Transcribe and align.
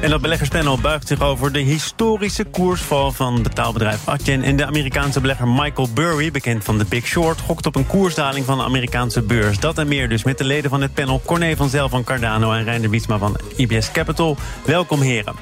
En 0.00 0.10
dat 0.10 0.20
beleggerspanel 0.20 0.78
buigt 0.78 1.08
zich 1.08 1.20
over 1.20 1.52
de 1.52 1.58
historische 1.58 2.44
koersval 2.44 3.12
van 3.12 3.42
betaalbedrijf 3.42 4.08
Adyen. 4.08 4.42
En 4.42 4.56
de 4.56 4.66
Amerikaanse 4.66 5.20
belegger 5.20 5.48
Michael 5.48 5.88
Burry, 5.94 6.30
bekend 6.30 6.64
van 6.64 6.78
The 6.78 6.84
Big 6.84 7.06
Short, 7.06 7.40
gokt 7.40 7.66
op 7.66 7.76
een 7.76 7.86
koersdaling 7.86 8.44
van 8.44 8.58
de 8.58 8.64
Amerikaanse 8.64 9.22
beurs. 9.22 9.58
Dat 9.58 9.78
en 9.78 9.88
meer 9.88 10.08
dus 10.08 10.24
met 10.24 10.38
de 10.38 10.44
leden 10.44 10.70
van 10.70 10.82
het 10.82 10.94
panel 10.94 11.20
Corné 11.24 11.56
van 11.56 11.68
Zel 11.68 11.88
van 11.88 12.04
Cardano 12.04 12.52
en 12.52 12.64
Reiner 12.64 12.90
Wietsma 12.90 13.18
van 13.18 13.36
IBS 13.56 13.92
Capital. 13.92 14.36
Welkom 14.64 15.00
heren. 15.00 15.34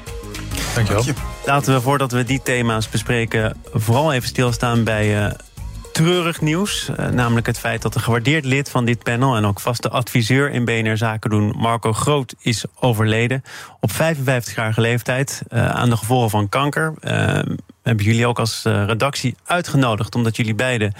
Dankjewel. 0.75 1.03
Laten 1.45 1.73
we 1.73 1.81
voordat 1.81 2.11
we 2.11 2.23
die 2.23 2.41
thema's 2.43 2.89
bespreken 2.89 3.57
vooral 3.73 4.13
even 4.13 4.27
stilstaan 4.27 4.83
bij 4.83 5.25
uh, 5.25 5.31
treurig 5.99 6.41
nieuws. 6.41 6.89
Uh, 6.89 7.07
namelijk 7.07 7.47
het 7.47 7.59
feit 7.59 7.81
dat 7.81 7.95
een 7.95 8.01
gewaardeerd 8.01 8.45
lid 8.45 8.69
van 8.69 8.85
dit 8.85 9.03
panel... 9.03 9.35
en 9.35 9.45
ook 9.45 9.59
vaste 9.59 9.89
adviseur 9.89 10.51
in 10.51 10.65
BNR 10.65 10.97
Zaken 10.97 11.29
doen, 11.29 11.53
Marco 11.57 11.93
Groot, 11.93 12.35
is 12.39 12.65
overleden. 12.79 13.43
Op 13.79 13.91
55-jarige 13.91 14.81
leeftijd 14.81 15.41
uh, 15.49 15.69
aan 15.69 15.89
de 15.89 15.97
gevolgen 15.97 16.29
van 16.29 16.49
kanker. 16.49 16.93
Uh, 17.01 17.11
hebben 17.83 18.05
jullie 18.05 18.27
ook 18.27 18.39
als 18.39 18.63
redactie 18.63 19.35
uitgenodigd... 19.45 20.15
omdat 20.15 20.35
jullie 20.35 20.55
beiden 20.55 20.93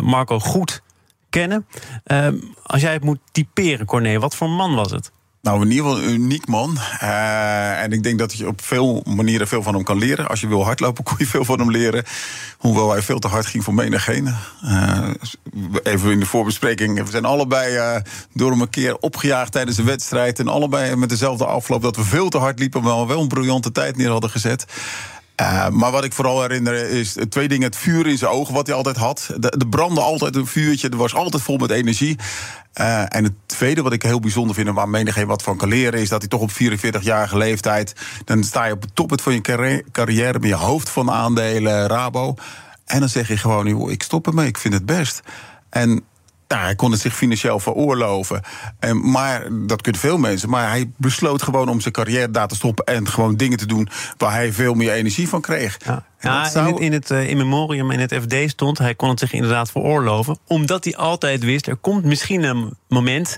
Marco 0.00 0.38
goed 0.38 0.82
kennen. 1.30 1.66
als 2.62 2.80
jij 2.80 2.92
het 2.92 3.04
moet 3.04 3.18
typeren, 3.32 3.86
Corné, 3.86 4.18
wat 4.18 4.36
voor 4.36 4.50
man 4.50 4.74
was 4.74 4.90
het? 4.90 5.10
Nou, 5.48 5.62
in 5.62 5.70
ieder 5.70 5.86
geval 5.86 6.02
een 6.02 6.14
uniek 6.14 6.46
man. 6.46 6.78
Uh, 7.02 7.82
en 7.82 7.92
ik 7.92 8.02
denk 8.02 8.18
dat 8.18 8.32
je 8.32 8.46
op 8.46 8.60
veel 8.62 9.02
manieren 9.06 9.48
veel 9.48 9.62
van 9.62 9.74
hem 9.74 9.82
kan 9.82 9.98
leren. 9.98 10.28
Als 10.28 10.40
je 10.40 10.48
wil 10.48 10.64
hardlopen, 10.64 11.04
kon 11.08 11.16
je 11.18 11.26
veel 11.26 11.44
van 11.44 11.58
hem 11.58 11.70
leren. 11.70 12.04
Hoewel 12.58 12.90
hij 12.90 13.02
veel 13.02 13.18
te 13.18 13.28
hard 13.28 13.46
ging 13.46 13.64
voor 13.64 13.74
menigeen. 13.74 14.34
Uh, 14.64 15.08
even 15.82 16.10
in 16.10 16.20
de 16.20 16.26
voorbespreking. 16.26 17.04
We 17.04 17.10
zijn 17.10 17.24
allebei 17.24 17.76
uh, 17.76 17.96
door 18.32 18.50
hem 18.50 18.60
een 18.60 18.70
keer 18.70 18.98
opgejaagd 18.98 19.52
tijdens 19.52 19.76
de 19.76 19.82
wedstrijd. 19.82 20.38
En 20.38 20.48
allebei 20.48 20.96
met 20.96 21.08
dezelfde 21.08 21.44
afloop 21.44 21.82
dat 21.82 21.96
we 21.96 22.04
veel 22.04 22.28
te 22.28 22.38
hard 22.38 22.58
liepen, 22.58 22.82
maar 22.82 23.06
wel 23.06 23.20
een 23.20 23.28
briljante 23.28 23.72
tijd 23.72 23.96
neer 23.96 24.10
hadden 24.10 24.30
gezet. 24.30 24.64
Uh, 25.40 25.68
maar 25.68 25.90
wat 25.90 26.04
ik 26.04 26.12
vooral 26.12 26.40
herinner 26.40 26.74
is 26.74 27.16
twee 27.28 27.48
dingen. 27.48 27.66
Het 27.66 27.76
vuur 27.76 28.06
in 28.06 28.18
zijn 28.18 28.30
ogen, 28.30 28.54
wat 28.54 28.66
hij 28.66 28.76
altijd 28.76 28.96
had. 28.96 29.28
Er 29.40 29.68
brandde 29.68 30.00
altijd 30.00 30.36
een 30.36 30.46
vuurtje, 30.46 30.88
er 30.88 30.96
was 30.96 31.14
altijd 31.14 31.42
vol 31.42 31.56
met 31.56 31.70
energie. 31.70 32.18
Uh, 32.80 33.14
en 33.14 33.24
het 33.24 33.32
tweede 33.46 33.82
wat 33.82 33.92
ik 33.92 34.02
heel 34.02 34.20
bijzonder 34.20 34.54
vind... 34.54 34.68
en 34.68 34.74
waar 34.74 34.88
menigeen 34.88 35.26
wat 35.26 35.42
van 35.42 35.56
kan 35.56 35.68
leren... 35.68 36.00
is 36.00 36.08
dat 36.08 36.20
hij 36.20 36.28
toch 36.28 36.40
op 36.40 36.50
44-jarige 36.50 37.36
leeftijd... 37.36 37.92
dan 38.24 38.44
sta 38.44 38.64
je 38.64 38.72
op 38.72 38.82
het 38.82 38.94
toppunt 38.94 39.22
van 39.22 39.32
je 39.32 39.84
carrière... 39.92 40.38
met 40.38 40.48
je 40.48 40.54
hoofd 40.54 40.88
van 40.88 41.10
aandelen, 41.10 41.86
Rabo... 41.86 42.34
en 42.84 43.00
dan 43.00 43.08
zeg 43.08 43.28
je 43.28 43.36
gewoon, 43.36 43.90
ik 43.90 44.02
stop 44.02 44.26
ermee, 44.26 44.46
ik 44.46 44.58
vind 44.58 44.74
het 44.74 44.86
best. 44.86 45.20
En 45.70 46.04
nou, 46.48 46.62
hij 46.62 46.74
kon 46.74 46.90
het 46.90 47.00
zich 47.00 47.16
financieel 47.16 47.60
veroorloven. 47.60 48.42
En, 48.78 49.10
maar 49.10 49.48
dat 49.66 49.82
kunnen 49.82 50.00
veel 50.00 50.18
mensen. 50.18 50.48
Maar 50.48 50.68
hij 50.68 50.90
besloot 50.96 51.42
gewoon 51.42 51.68
om 51.68 51.80
zijn 51.80 51.94
carrière 51.94 52.30
daar 52.30 52.48
te 52.48 52.54
stoppen. 52.54 52.84
En 52.84 53.08
gewoon 53.08 53.36
dingen 53.36 53.58
te 53.58 53.66
doen 53.66 53.88
waar 54.16 54.32
hij 54.32 54.52
veel 54.52 54.74
meer 54.74 54.92
energie 54.92 55.28
van 55.28 55.40
kreeg. 55.40 55.78
Ja. 55.84 56.06
Ja, 56.20 56.48
zou... 56.48 56.66
in 56.66 56.72
het, 56.72 56.82
in 56.82 56.92
het 56.92 57.10
uh, 57.10 57.30
in 57.30 57.36
memoriam 57.36 57.90
in 57.90 58.00
het 58.00 58.14
FD 58.14 58.50
stond, 58.50 58.78
hij 58.78 58.94
kon 58.94 59.08
het 59.08 59.18
zich 59.18 59.32
inderdaad 59.32 59.70
veroorloven. 59.70 60.38
Omdat 60.46 60.84
hij 60.84 60.96
altijd 60.96 61.44
wist, 61.44 61.66
er 61.66 61.76
komt 61.76 62.04
misschien 62.04 62.42
een 62.42 62.76
moment 62.88 63.36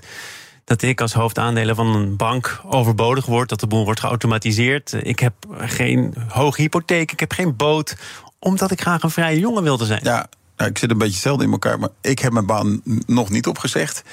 dat 0.65 0.81
ik 0.81 1.01
als 1.01 1.13
hoofdaandelen 1.13 1.75
van 1.75 1.87
een 1.95 2.15
bank 2.15 2.61
overbodig 2.65 3.25
word, 3.25 3.49
dat 3.49 3.59
de 3.59 3.67
boel 3.67 3.83
wordt 3.83 3.99
geautomatiseerd. 3.99 4.93
Ik 5.01 5.19
heb 5.19 5.33
geen 5.57 6.13
hoge 6.27 6.61
hypotheek, 6.61 7.11
ik 7.11 7.19
heb 7.19 7.31
geen 7.31 7.55
boot, 7.55 7.95
omdat 8.39 8.71
ik 8.71 8.81
graag 8.81 9.03
een 9.03 9.11
vrije 9.11 9.39
jongen 9.39 9.63
wilde 9.63 9.85
zijn. 9.85 9.99
Ja, 10.03 10.27
ik 10.65 10.77
zit 10.77 10.91
een 10.91 10.97
beetje 10.97 11.19
zelden 11.19 11.45
in 11.45 11.51
elkaar, 11.51 11.79
maar 11.79 11.89
ik 12.01 12.19
heb 12.19 12.31
mijn 12.31 12.45
baan 12.45 12.81
nog 13.05 13.29
niet 13.29 13.47
opgezegd. 13.47 14.03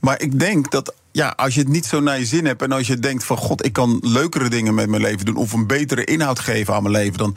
Maar 0.00 0.20
ik 0.20 0.38
denk 0.38 0.70
dat 0.70 0.94
ja, 1.12 1.28
als 1.36 1.54
je 1.54 1.60
het 1.60 1.68
niet 1.68 1.86
zo 1.86 2.00
naar 2.00 2.18
je 2.18 2.26
zin 2.26 2.46
hebt 2.46 2.62
en 2.62 2.72
als 2.72 2.86
je 2.86 2.98
denkt 2.98 3.24
van 3.24 3.36
god, 3.36 3.64
ik 3.64 3.72
kan 3.72 3.98
leukere 4.02 4.48
dingen 4.48 4.74
met 4.74 4.88
mijn 4.88 5.02
leven 5.02 5.24
doen 5.24 5.36
of 5.36 5.52
een 5.52 5.66
betere 5.66 6.04
inhoud 6.04 6.38
geven 6.38 6.74
aan 6.74 6.82
mijn 6.82 6.94
leven, 6.94 7.18
dan. 7.18 7.36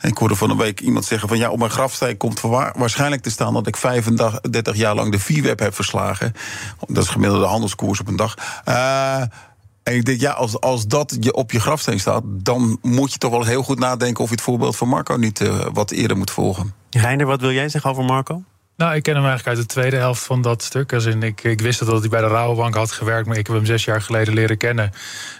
Ik 0.00 0.18
hoorde 0.18 0.34
van 0.34 0.50
een 0.50 0.56
week 0.56 0.80
iemand 0.80 1.04
zeggen 1.04 1.28
van 1.28 1.38
ja, 1.38 1.50
op 1.50 1.58
mijn 1.58 1.70
grafsteen 1.70 2.16
komt 2.16 2.40
waarschijnlijk 2.40 3.22
te 3.22 3.30
staan 3.30 3.52
dat 3.52 3.66
ik 3.66 3.76
35 3.76 4.76
jaar 4.76 4.94
lang 4.94 5.12
de 5.12 5.18
VWeb 5.18 5.58
heb 5.58 5.74
verslagen. 5.74 6.32
Dat 6.86 7.04
is 7.04 7.10
gemiddelde 7.10 7.46
handelskoers 7.46 8.00
op 8.00 8.08
een 8.08 8.16
dag. 8.16 8.34
Uh, 8.68 9.22
en 9.88 9.94
ik 9.94 10.04
denk, 10.04 10.20
ja, 10.20 10.30
als, 10.30 10.60
als 10.60 10.86
dat 10.86 11.16
je 11.20 11.34
op 11.34 11.52
je 11.52 11.60
grafsteen 11.60 12.00
staat, 12.00 12.22
dan 12.26 12.78
moet 12.82 13.12
je 13.12 13.18
toch 13.18 13.30
wel 13.30 13.44
heel 13.44 13.62
goed 13.62 13.78
nadenken 13.78 14.22
of 14.22 14.28
je 14.28 14.34
het 14.34 14.44
voorbeeld 14.44 14.76
van 14.76 14.88
Marco 14.88 15.16
niet 15.16 15.40
uh, 15.40 15.66
wat 15.72 15.90
eerder 15.90 16.16
moet 16.16 16.30
volgen. 16.30 16.74
Reiner, 16.90 17.26
wat 17.26 17.40
wil 17.40 17.52
jij 17.52 17.68
zeggen 17.68 17.90
over 17.90 18.04
Marco? 18.04 18.42
Nou, 18.78 18.94
ik 18.94 19.02
ken 19.02 19.14
hem 19.14 19.24
eigenlijk 19.24 19.56
uit 19.56 19.68
de 19.68 19.74
tweede 19.74 19.96
helft 19.96 20.22
van 20.22 20.42
dat 20.42 20.62
stuk. 20.62 20.92
Als 20.92 21.04
ik, 21.04 21.44
ik 21.44 21.60
wist 21.60 21.86
dat 21.86 22.00
hij 22.00 22.08
bij 22.08 22.20
de 22.20 22.26
Rabobank 22.26 22.74
had 22.74 22.92
gewerkt, 22.92 23.26
maar 23.26 23.36
ik 23.36 23.46
heb 23.46 23.56
hem 23.56 23.64
zes 23.64 23.84
jaar 23.84 24.02
geleden 24.02 24.34
leren 24.34 24.56
kennen. 24.56 24.92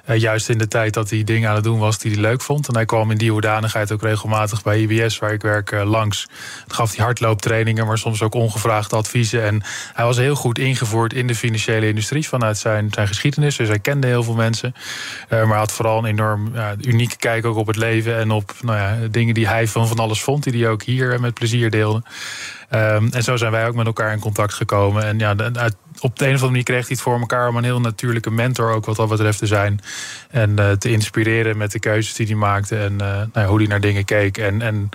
Uh, 0.08 0.16
juist 0.16 0.48
in 0.48 0.58
de 0.58 0.68
tijd 0.68 0.94
dat 0.94 1.10
hij 1.10 1.24
dingen 1.24 1.48
aan 1.48 1.54
het 1.54 1.64
doen 1.64 1.78
was 1.78 1.98
die 1.98 2.12
hij 2.12 2.20
leuk 2.20 2.42
vond. 2.42 2.68
En 2.68 2.74
hij 2.74 2.84
kwam 2.84 3.10
in 3.10 3.16
die 3.16 3.30
hoedanigheid 3.30 3.92
ook 3.92 4.02
regelmatig 4.02 4.62
bij 4.62 4.80
IBS, 4.80 5.18
waar 5.18 5.32
ik 5.32 5.42
werk, 5.42 5.70
uh, 5.70 5.90
langs. 5.90 6.26
Dan 6.66 6.76
gaf 6.76 6.96
hij 6.96 7.04
hardlooptrainingen, 7.04 7.86
maar 7.86 7.98
soms 7.98 8.22
ook 8.22 8.34
ongevraagde 8.34 8.96
adviezen. 8.96 9.42
En 9.42 9.62
hij 9.92 10.04
was 10.04 10.16
heel 10.16 10.34
goed 10.34 10.58
ingevoerd 10.58 11.12
in 11.12 11.26
de 11.26 11.34
financiële 11.34 11.88
industrie 11.88 12.28
vanuit 12.28 12.58
zijn, 12.58 12.88
zijn 12.90 13.08
geschiedenis. 13.08 13.56
Dus 13.56 13.68
hij 13.68 13.78
kende 13.78 14.06
heel 14.06 14.22
veel 14.22 14.34
mensen. 14.34 14.74
Uh, 15.28 15.44
maar 15.44 15.58
had 15.58 15.72
vooral 15.72 15.98
een 15.98 16.04
enorm 16.04 16.52
unieke 16.80 17.16
kijk 17.16 17.44
ook 17.44 17.56
op 17.56 17.66
het 17.66 17.76
leven 17.76 18.16
en 18.16 18.30
op 18.30 18.54
nou 18.60 18.78
ja, 18.78 19.08
dingen 19.10 19.34
die 19.34 19.48
hij 19.48 19.68
van 19.68 19.88
van 19.88 19.98
alles 19.98 20.22
vond, 20.22 20.42
die 20.42 20.62
hij 20.62 20.70
ook 20.70 20.82
hier 20.82 21.20
met 21.20 21.34
plezier 21.34 21.70
deelde. 21.70 22.02
Um, 22.70 23.08
en 23.12 23.22
zo 23.22 23.36
zijn 23.36 23.52
wij 23.52 23.66
ook 23.66 23.74
met 23.74 23.86
elkaar 23.86 24.12
in 24.12 24.18
contact 24.18 24.54
gekomen. 24.54 25.04
En 25.04 25.18
ja, 25.18 25.34
uit, 25.36 25.76
op 26.00 26.18
de 26.18 26.24
een 26.24 26.34
of 26.34 26.34
andere 26.34 26.50
manier 26.50 26.62
kreeg 26.62 26.86
hij 26.86 26.88
het 26.88 27.00
voor 27.00 27.20
elkaar 27.20 27.48
om 27.48 27.56
een 27.56 27.64
heel 27.64 27.80
natuurlijke 27.80 28.30
mentor 28.30 28.72
ook 28.72 28.86
wat 28.86 28.96
dat 28.96 29.08
betreft 29.08 29.38
te 29.38 29.46
zijn. 29.46 29.80
En 30.30 30.50
uh, 30.58 30.70
te 30.70 30.90
inspireren 30.90 31.56
met 31.56 31.72
de 31.72 31.78
keuzes 31.78 32.14
die 32.14 32.26
hij 32.26 32.34
maakte 32.34 32.78
en 32.78 32.92
uh, 32.92 32.98
nou 32.98 33.28
ja, 33.32 33.46
hoe 33.46 33.58
hij 33.58 33.66
naar 33.66 33.80
dingen 33.80 34.04
keek. 34.04 34.38
En, 34.38 34.62
en 34.62 34.88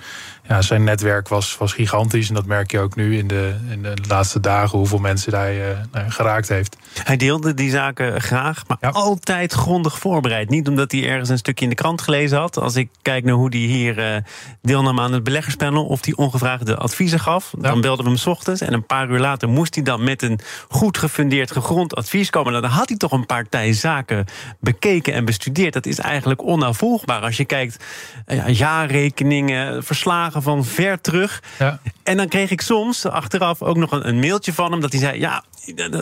ja, 0.48 0.62
zijn 0.62 0.84
netwerk 0.84 1.28
was, 1.28 1.56
was 1.56 1.72
gigantisch. 1.72 2.28
En 2.28 2.34
dat 2.34 2.46
merk 2.46 2.70
je 2.70 2.78
ook 2.78 2.96
nu 2.96 3.18
in 3.18 3.26
de, 3.26 3.54
in 3.70 3.82
de 3.82 3.94
laatste 4.08 4.40
dagen, 4.40 4.78
hoeveel 4.78 4.98
mensen 4.98 5.34
hij 5.34 5.70
uh, 5.70 5.78
nou, 5.92 6.10
geraakt 6.10 6.48
heeft. 6.48 6.76
Hij 7.04 7.16
deelde 7.16 7.54
die 7.54 7.70
zaken 7.70 8.20
graag, 8.20 8.62
maar 8.66 8.76
ja. 8.80 8.88
altijd 8.88 9.52
grondig 9.52 9.98
voorbereid. 9.98 10.50
Niet 10.50 10.68
omdat 10.68 10.92
hij 10.92 11.08
ergens 11.08 11.28
een 11.28 11.38
stukje 11.38 11.64
in 11.64 11.70
de 11.70 11.76
krant 11.76 12.02
gelezen 12.02 12.38
had. 12.38 12.56
Als 12.56 12.76
ik 12.76 12.88
kijk 13.02 13.24
naar 13.24 13.34
hoe 13.34 13.48
hij 13.48 13.58
hier 13.58 14.22
deelnam 14.62 15.00
aan 15.00 15.12
het 15.12 15.24
beleggerspanel, 15.24 15.84
of 15.84 16.04
hij 16.04 16.14
ongevraagde 16.14 16.76
adviezen 16.76 17.20
gaf, 17.20 17.54
dan 17.58 17.80
belden 17.80 18.04
we 18.04 18.10
hem 18.10 18.20
s 18.20 18.26
ochtends. 18.26 18.60
En 18.60 18.72
een 18.72 18.86
paar 18.86 19.10
uur 19.10 19.18
later 19.18 19.48
moest 19.48 19.74
hij 19.74 19.84
dan 19.84 20.04
met 20.04 20.22
een 20.22 20.40
goed 20.68 20.93
gefundeerd, 20.98 21.50
gegrond 21.50 21.94
advies 21.94 22.30
komen. 22.30 22.50
Nou, 22.52 22.64
dan 22.64 22.72
had 22.72 22.88
hij 22.88 22.98
toch 22.98 23.12
een 23.12 23.26
partij 23.26 23.72
zaken 23.72 24.24
bekeken 24.60 25.12
en 25.12 25.24
bestudeerd. 25.24 25.72
Dat 25.72 25.86
is 25.86 25.98
eigenlijk 25.98 26.42
onnavolgbaar 26.42 27.20
als 27.20 27.36
je 27.36 27.44
kijkt, 27.44 27.84
uh, 28.26 28.48
jaarrekeningen, 28.48 29.84
verslagen 29.84 30.42
van 30.42 30.64
ver 30.64 31.00
terug. 31.00 31.42
Ja. 31.58 31.78
En 32.02 32.16
dan 32.16 32.28
kreeg 32.28 32.50
ik 32.50 32.60
soms 32.60 33.06
achteraf 33.06 33.62
ook 33.62 33.76
nog 33.76 33.92
een, 33.92 34.08
een, 34.08 34.18
mailtje 34.18 34.52
van 34.52 34.72
hem... 34.72 34.80
dat 34.80 34.92
hij 34.92 35.00
zei, 35.00 35.18
ja, 35.18 35.44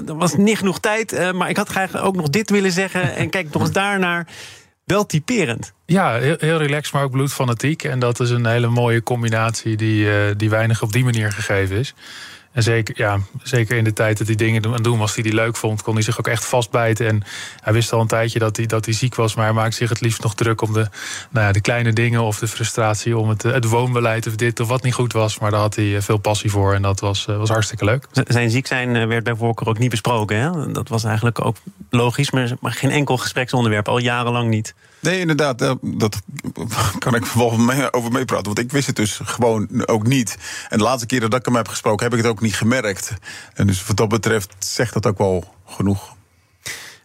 er 0.06 0.16
was 0.16 0.36
niet 0.36 0.58
genoeg 0.58 0.80
tijd... 0.80 1.12
Uh, 1.12 1.32
maar 1.32 1.48
ik 1.48 1.56
had 1.56 1.68
graag 1.68 1.96
ook 1.96 2.16
nog 2.16 2.30
dit 2.30 2.50
willen 2.50 2.72
zeggen... 2.72 3.14
en 3.14 3.30
kijk 3.30 3.52
nog 3.52 3.62
eens 3.62 3.72
daarnaar. 3.72 4.26
Wel 4.84 5.06
typerend. 5.06 5.72
Ja, 5.86 6.18
heel, 6.18 6.36
heel 6.38 6.58
relaxed, 6.58 6.92
maar 6.92 7.02
ook 7.02 7.10
bloedfanatiek. 7.10 7.84
En 7.84 7.98
dat 7.98 8.20
is 8.20 8.30
een 8.30 8.46
hele 8.46 8.68
mooie 8.68 9.02
combinatie... 9.02 9.76
die, 9.76 10.04
uh, 10.04 10.14
die 10.36 10.50
weinig 10.50 10.82
op 10.82 10.92
die 10.92 11.04
manier 11.04 11.32
gegeven 11.32 11.76
is. 11.76 11.94
En 12.52 12.62
zeker, 12.62 12.94
ja, 12.98 13.18
zeker 13.42 13.76
in 13.76 13.84
de 13.84 13.92
tijd 13.92 14.18
dat 14.18 14.26
hij 14.26 14.36
dingen 14.36 14.74
aan 14.74 14.82
doen 14.82 14.98
was 14.98 15.14
die 15.14 15.24
hij 15.24 15.32
leuk 15.32 15.56
vond, 15.56 15.82
kon 15.82 15.94
hij 15.94 16.02
zich 16.02 16.18
ook 16.18 16.28
echt 16.28 16.44
vastbijten. 16.44 17.06
En 17.06 17.22
hij 17.60 17.72
wist 17.72 17.92
al 17.92 18.00
een 18.00 18.06
tijdje 18.06 18.38
dat 18.38 18.56
hij, 18.56 18.66
dat 18.66 18.84
hij 18.84 18.94
ziek 18.94 19.14
was, 19.14 19.34
maar 19.34 19.44
hij 19.44 19.54
maakte 19.54 19.76
zich 19.76 19.88
het 19.88 20.00
liefst 20.00 20.22
nog 20.22 20.34
druk 20.34 20.60
om 20.60 20.72
de, 20.72 20.88
nou 21.30 21.46
ja, 21.46 21.52
de 21.52 21.60
kleine 21.60 21.92
dingen 21.92 22.22
of 22.22 22.38
de 22.38 22.48
frustratie 22.48 23.18
om 23.18 23.28
het, 23.28 23.42
het 23.42 23.64
woonbeleid 23.64 24.26
of 24.26 24.36
dit 24.36 24.60
of 24.60 24.68
wat 24.68 24.82
niet 24.82 24.94
goed 24.94 25.12
was. 25.12 25.38
Maar 25.38 25.50
daar 25.50 25.60
had 25.60 25.76
hij 25.76 26.02
veel 26.02 26.18
passie 26.18 26.50
voor 26.50 26.74
en 26.74 26.82
dat 26.82 27.00
was, 27.00 27.24
was 27.24 27.48
hartstikke 27.48 27.84
leuk. 27.84 28.06
Zijn 28.12 28.50
ziek 28.50 28.66
zijn 28.66 29.08
werd 29.08 29.24
bij 29.24 29.34
voorkeur 29.34 29.68
ook 29.68 29.78
niet 29.78 29.90
besproken. 29.90 30.36
Hè? 30.36 30.72
Dat 30.72 30.88
was 30.88 31.04
eigenlijk 31.04 31.44
ook 31.44 31.56
logisch, 31.90 32.30
maar 32.30 32.56
geen 32.60 32.90
enkel 32.90 33.16
gespreksonderwerp, 33.16 33.88
al 33.88 33.98
jarenlang 33.98 34.48
niet. 34.48 34.74
Nee, 35.02 35.20
inderdaad. 35.20 35.58
Dat 35.82 36.22
kan 36.98 37.14
ik 37.14 37.24
wel 37.24 37.50
over 37.90 38.12
meepraten. 38.12 38.46
Want 38.46 38.58
ik 38.58 38.72
wist 38.72 38.86
het 38.86 38.96
dus 38.96 39.20
gewoon 39.24 39.86
ook 39.86 40.06
niet. 40.06 40.38
En 40.68 40.78
de 40.78 40.84
laatste 40.84 41.06
keer 41.06 41.20
dat 41.20 41.34
ik 41.34 41.44
hem 41.44 41.56
heb 41.56 41.68
gesproken, 41.68 42.04
heb 42.04 42.12
ik 42.12 42.22
het 42.22 42.32
ook 42.32 42.40
niet 42.40 42.56
gemerkt. 42.56 43.14
En 43.54 43.66
dus 43.66 43.86
wat 43.86 43.96
dat 43.96 44.08
betreft 44.08 44.54
zegt 44.58 44.92
dat 44.92 45.06
ook 45.06 45.18
wel 45.18 45.54
genoeg. 45.66 46.14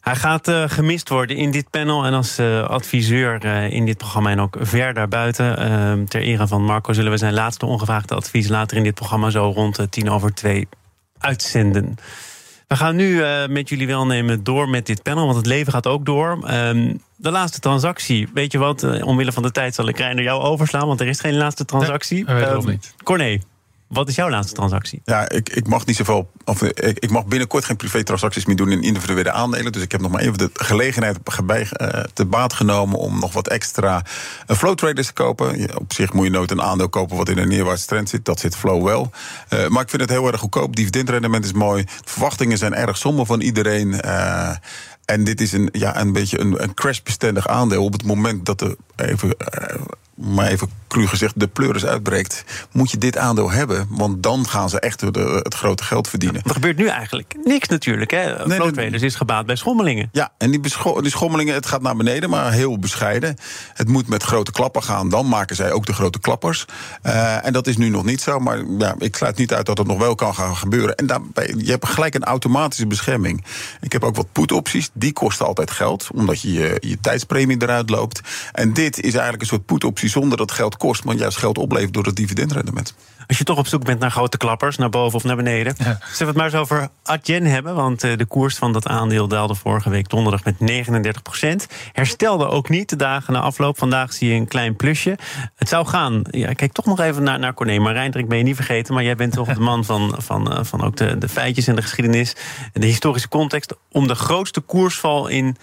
Hij 0.02 0.16
gaat 0.16 0.48
uh, 0.48 0.64
gemist 0.68 1.10
worden 1.10 1.36
in 1.36 1.52
dit 1.52 1.70
panel 1.70 2.06
en 2.06 2.14
als 2.14 2.40
uh, 2.40 2.64
adviseur 2.64 3.46
in 3.46 3.86
dit 3.86 3.98
programma 3.98 4.30
en 4.30 4.40
ook 4.40 4.58
ver 4.60 4.94
daarbuiten. 4.94 5.58
Ehm, 5.58 6.06
ter 6.06 6.22
ere 6.22 6.48
van 6.48 6.64
Marco 6.64 6.94
zullen 6.94 7.12
we 7.12 7.18
zijn 7.18 7.34
laatste 7.34 7.66
ongevraagde 7.66 8.16
advies 8.16 8.48
later 8.48 8.78
in 8.78 8.84
dit 8.84 8.94
programma 8.94 9.30
zo 9.30 9.52
rond 9.56 9.80
tien 9.90 10.10
over 10.10 10.34
twee 10.34 10.68
uitzenden. 11.18 11.98
We 12.68 12.76
gaan 12.76 12.96
nu 12.96 13.24
met 13.50 13.70
jullie 13.70 13.88
welnemen 13.88 14.44
door 14.44 14.70
met 14.70 14.86
dit 14.86 15.04
panel, 15.04 15.26
want 15.26 15.38
het 15.38 15.46
leven 15.46 15.74
gaat 15.74 15.88
ook 15.88 16.06
door. 16.06 16.44
Ehm, 16.46 16.94
de 17.16 17.32
laatste 17.32 17.60
transactie, 17.60 18.28
weet 18.34 18.52
je 18.52 18.58
wat? 18.58 19.02
omwille 19.04 19.32
van 19.32 19.44
de 19.44 19.52
tijd 19.52 19.76
zal 19.76 19.88
ik 19.88 19.98
Reiner 19.98 20.24
jou 20.24 20.42
overslaan, 20.42 20.88
want 20.88 21.02
er 21.02 21.08
is 21.08 21.20
geen 21.20 21.38
laatste 21.38 21.66
transactie. 21.66 22.26
Nee, 22.26 22.36
weet 22.36 22.64
um, 22.64 22.70
niet. 22.70 22.94
Corné, 23.04 23.40
wat 23.88 24.08
is 24.08 24.16
jouw 24.16 24.30
laatste 24.30 24.54
transactie? 24.54 25.02
Ja, 25.04 25.30
ik, 25.30 25.50
ik 25.50 25.68
mag 25.68 25.86
niet 25.86 25.96
zoveel. 25.96 26.32
Of, 26.46 26.62
ik, 26.62 27.00
ik 27.00 27.10
mag 27.10 27.26
binnenkort 27.26 27.66
geen 27.66 27.76
privé-transacties 27.76 28.46
meer 28.46 28.56
doen 28.56 28.72
in 28.72 28.82
individuele 28.82 29.32
aandelen. 29.32 29.72
Dus 29.72 29.82
ik 29.82 29.92
heb 29.92 30.02
nog 30.02 30.12
maar 30.12 30.22
even 30.22 30.38
de 30.38 30.50
gelegenheid 30.54 31.18
uh, 31.18 31.88
te 32.14 32.26
baat 32.26 32.54
genomen 32.54 33.00
om 33.00 33.20
nog 33.20 33.34
wat 33.34 33.48
extra 33.48 34.06
uh, 34.48 34.58
flow 34.58 34.76
traders 34.76 35.08
te 35.08 35.14
kopen. 35.14 35.78
op 35.80 35.94
zich 35.94 36.14
moet 36.14 36.26
je 36.26 36.32
nooit 36.32 36.52
een 36.52 36.62
aandeel 36.62 36.90
kopen 36.90 37.18
wat 37.18 37.30
in 37.30 37.38
een 37.38 37.48
neerwaartse 37.48 37.86
trend 37.86 38.10
zit. 38.10 38.26
Dat 38.26 38.40
zit 38.40 38.56
flow 38.56 38.84
wel. 38.84 39.12
Maar 39.50 39.82
ik 39.82 39.90
vind 39.90 40.02
het 40.02 40.10
heel 40.10 40.28
erg 40.32 40.40
goedkoop. 40.40 40.76
Dividendrendement 40.76 41.46
is 41.46 41.54
mooi. 41.54 41.84
De 41.84 41.92
verwachtingen 42.06 42.58
zijn 42.58 42.74
erg 42.74 42.98
somber 42.98 43.26
van 43.26 43.42
iedereen. 43.42 44.02
en 45.06 45.24
dit 45.24 45.42
is 45.42 45.52
een, 45.52 45.70
ja, 45.72 46.00
een 46.00 46.14
beetje 46.14 46.40
een, 46.40 46.64
een 46.64 46.74
crashbestendig 46.74 47.48
aandeel. 47.48 47.84
Op 47.84 47.94
het 47.94 48.04
moment 48.04 48.46
dat 48.46 48.62
er 48.62 48.76
even 48.96 49.36
maar 50.18 50.48
even 50.48 50.70
cru 50.88 51.08
gezegd, 51.08 51.40
de 51.40 51.48
pleuris 51.48 51.86
uitbreekt, 51.86 52.44
moet 52.72 52.92
je 52.92 52.98
dit 52.98 53.18
aandeel 53.18 53.52
hebben. 53.52 53.88
Want 53.90 54.24
dan 54.24 54.48
gaan 54.48 54.70
ze 54.70 54.80
echt 54.80 55.02
het 55.02 55.54
grote 55.54 55.84
geld 55.84 56.08
verdienen. 56.08 56.42
er 56.44 56.54
gebeurt 56.54 56.78
nu 56.78 56.88
eigenlijk 56.88 57.36
niks 57.44 57.68
natuurlijk. 57.68 58.12
Hè? 58.12 58.46
Nee, 58.48 58.90
is 58.90 59.16
gebaat 59.16 59.46
bij 59.46 59.56
schommelingen. 59.56 60.10
Ja, 60.12 60.32
en 60.38 60.52
die, 60.52 60.60
die 61.02 61.12
schommelingen, 61.12 61.54
het 61.54 61.66
gaat 61.66 61.82
naar 61.82 61.96
beneden, 61.96 62.30
maar 62.30 62.52
heel 62.52 62.80
bescheiden. 62.80 63.36
Het 63.74 63.88
moet 63.88 64.08
met 64.08 64.24
grote 64.24 64.52
klappen 64.52 64.84
gaan. 64.84 65.10
Dan 65.10 65.28
maken 65.28 65.56
zij 65.56 65.72
ook 65.72 65.86
de 65.86 65.94
grote 65.94 66.20
klappers. 66.20 66.66
Uh, 67.04 67.46
en 67.46 67.54
dat 67.54 67.68
is 67.68 67.78
nu 67.78 67.90
nog 67.90 68.04
niet 68.04 68.22
zo. 68.22 68.40
Maar 68.40 68.64
ja, 68.78 68.96
ik 68.98 69.16
sluit 69.16 69.38
niet 69.38 69.54
uit 69.54 69.66
dat 69.66 69.78
het 69.78 69.88
nog 69.88 69.98
wel 69.98 70.16
kan 70.16 70.36
gaan 70.36 70.56
gebeuren. 70.56 70.96
En 70.96 71.06
daarbij, 71.06 71.54
je 71.58 71.72
hebt 71.72 71.88
gelijk 71.88 72.16
een 72.16 72.24
automatische 72.24 72.88
bescherming. 72.88 73.46
Ik 73.82 73.92
heb 73.92 74.04
ook 74.04 74.16
wat 74.16 74.32
put-opties. 74.32 74.90
Die 74.94 75.14
kosten 75.14 75.46
altijd 75.46 75.72
geld, 75.72 76.08
omdat 76.14 76.42
je, 76.42 76.52
je 76.52 76.78
je 76.80 76.98
tijdspremie 77.02 77.62
eruit 77.62 77.90
loopt. 77.90 78.22
En 78.52 78.74
dit 78.74 78.98
is 78.98 79.14
eigenlijk 79.14 79.42
een 79.42 79.48
soort 79.48 79.66
put-optie 79.66 80.10
zonder 80.10 80.38
dat 80.38 80.52
geld 80.52 80.77
kost, 80.78 81.04
maar 81.04 81.16
juist 81.16 81.38
geld 81.38 81.58
oplevert 81.58 81.94
door 81.94 82.06
het 82.06 82.16
dividendrendement. 82.16 82.96
Als 83.28 83.38
je 83.38 83.44
toch 83.44 83.58
op 83.58 83.68
zoek 83.68 83.86
bent 83.86 84.00
naar 84.00 84.12
grote 84.12 84.38
klappers, 84.38 84.78
naar 84.78 84.90
boven 84.90 85.18
of 85.18 85.24
naar 85.24 85.36
beneden. 85.36 85.76
Ja. 85.78 85.84
Zullen 85.84 86.18
we 86.18 86.26
het 86.26 86.36
maar 86.36 86.46
eens 86.46 86.56
over 86.56 86.90
Adyen 87.04 87.46
hebben? 87.46 87.76
Want 87.76 88.04
eh, 88.04 88.18
de 88.18 88.26
koers 88.26 88.56
van 88.56 88.74
dat 88.74 88.88
aandeel 88.88 89.28
daalde 89.28 89.56
vorige 89.56 89.90
week 89.90 90.10
donderdag 90.10 90.44
met 90.44 90.60
39 90.60 91.22
procent. 91.22 91.68
Herstelde 91.92 92.48
ook 92.48 92.70
niet 92.70 92.90
de 92.90 92.96
dagen 92.96 93.34
na 93.34 93.40
afloop. 93.40 93.78
Vandaag 93.78 94.14
zie 94.14 94.30
je 94.30 94.36
een 94.36 94.48
klein 94.48 94.76
plusje. 94.76 95.18
Het 95.56 95.70
zou 95.70 95.86
gaan. 95.86 96.22
Ja, 96.32 96.54
kijk 96.54 96.72
toch 96.72 96.86
nog 96.86 97.00
even 97.00 97.24
naar, 97.24 97.40
naar 97.40 97.54
Corné. 97.54 97.80
Maar 97.80 97.94
Reindrik 97.94 98.28
ben 98.28 98.38
je 98.38 98.44
niet 98.44 98.56
vergeten. 98.56 98.94
Maar 98.94 99.04
jij 99.04 99.16
bent 99.16 99.34
toch 99.34 99.54
de 99.54 99.60
man 99.60 99.86
van, 99.86 100.16
van, 100.18 100.52
eh, 100.52 100.64
van 100.64 100.84
ook 100.84 100.96
de, 100.96 101.18
de 101.18 101.30
feitjes 101.30 101.68
en 101.68 101.76
de 101.76 101.82
geschiedenis. 101.82 102.36
En 102.74 102.82
de 102.82 102.88
historische 102.88 103.30
context. 103.30 103.74
Om 103.92 104.08
de 104.08 104.16
grootste 104.16 104.60
koersval 104.60 105.28
in 105.28 105.58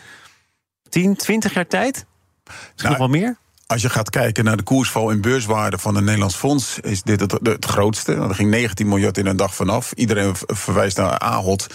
10, 0.88 1.16
20 1.16 1.54
jaar 1.54 1.66
tijd? 1.66 2.06
Misschien 2.44 2.72
nou, 2.76 2.88
nog 2.88 2.98
wel 2.98 3.20
meer? 3.20 3.36
Als 3.66 3.82
je 3.82 3.90
gaat 3.90 4.10
kijken 4.10 4.44
naar 4.44 4.56
de 4.56 4.62
koersval 4.62 5.10
in 5.10 5.20
beurswaarde 5.20 5.78
van 5.78 5.96
een 5.96 6.04
Nederlands 6.04 6.36
fonds, 6.36 6.80
is 6.80 7.02
dit 7.02 7.20
het, 7.20 7.64
grootste. 7.64 8.14
Er 8.14 8.34
ging 8.34 8.50
19 8.50 8.88
miljard 8.88 9.18
in 9.18 9.26
een 9.26 9.36
dag 9.36 9.54
vanaf. 9.54 9.92
Iedereen 9.92 10.34
verwijst 10.46 10.96
naar 10.96 11.18
Ahold. 11.18 11.66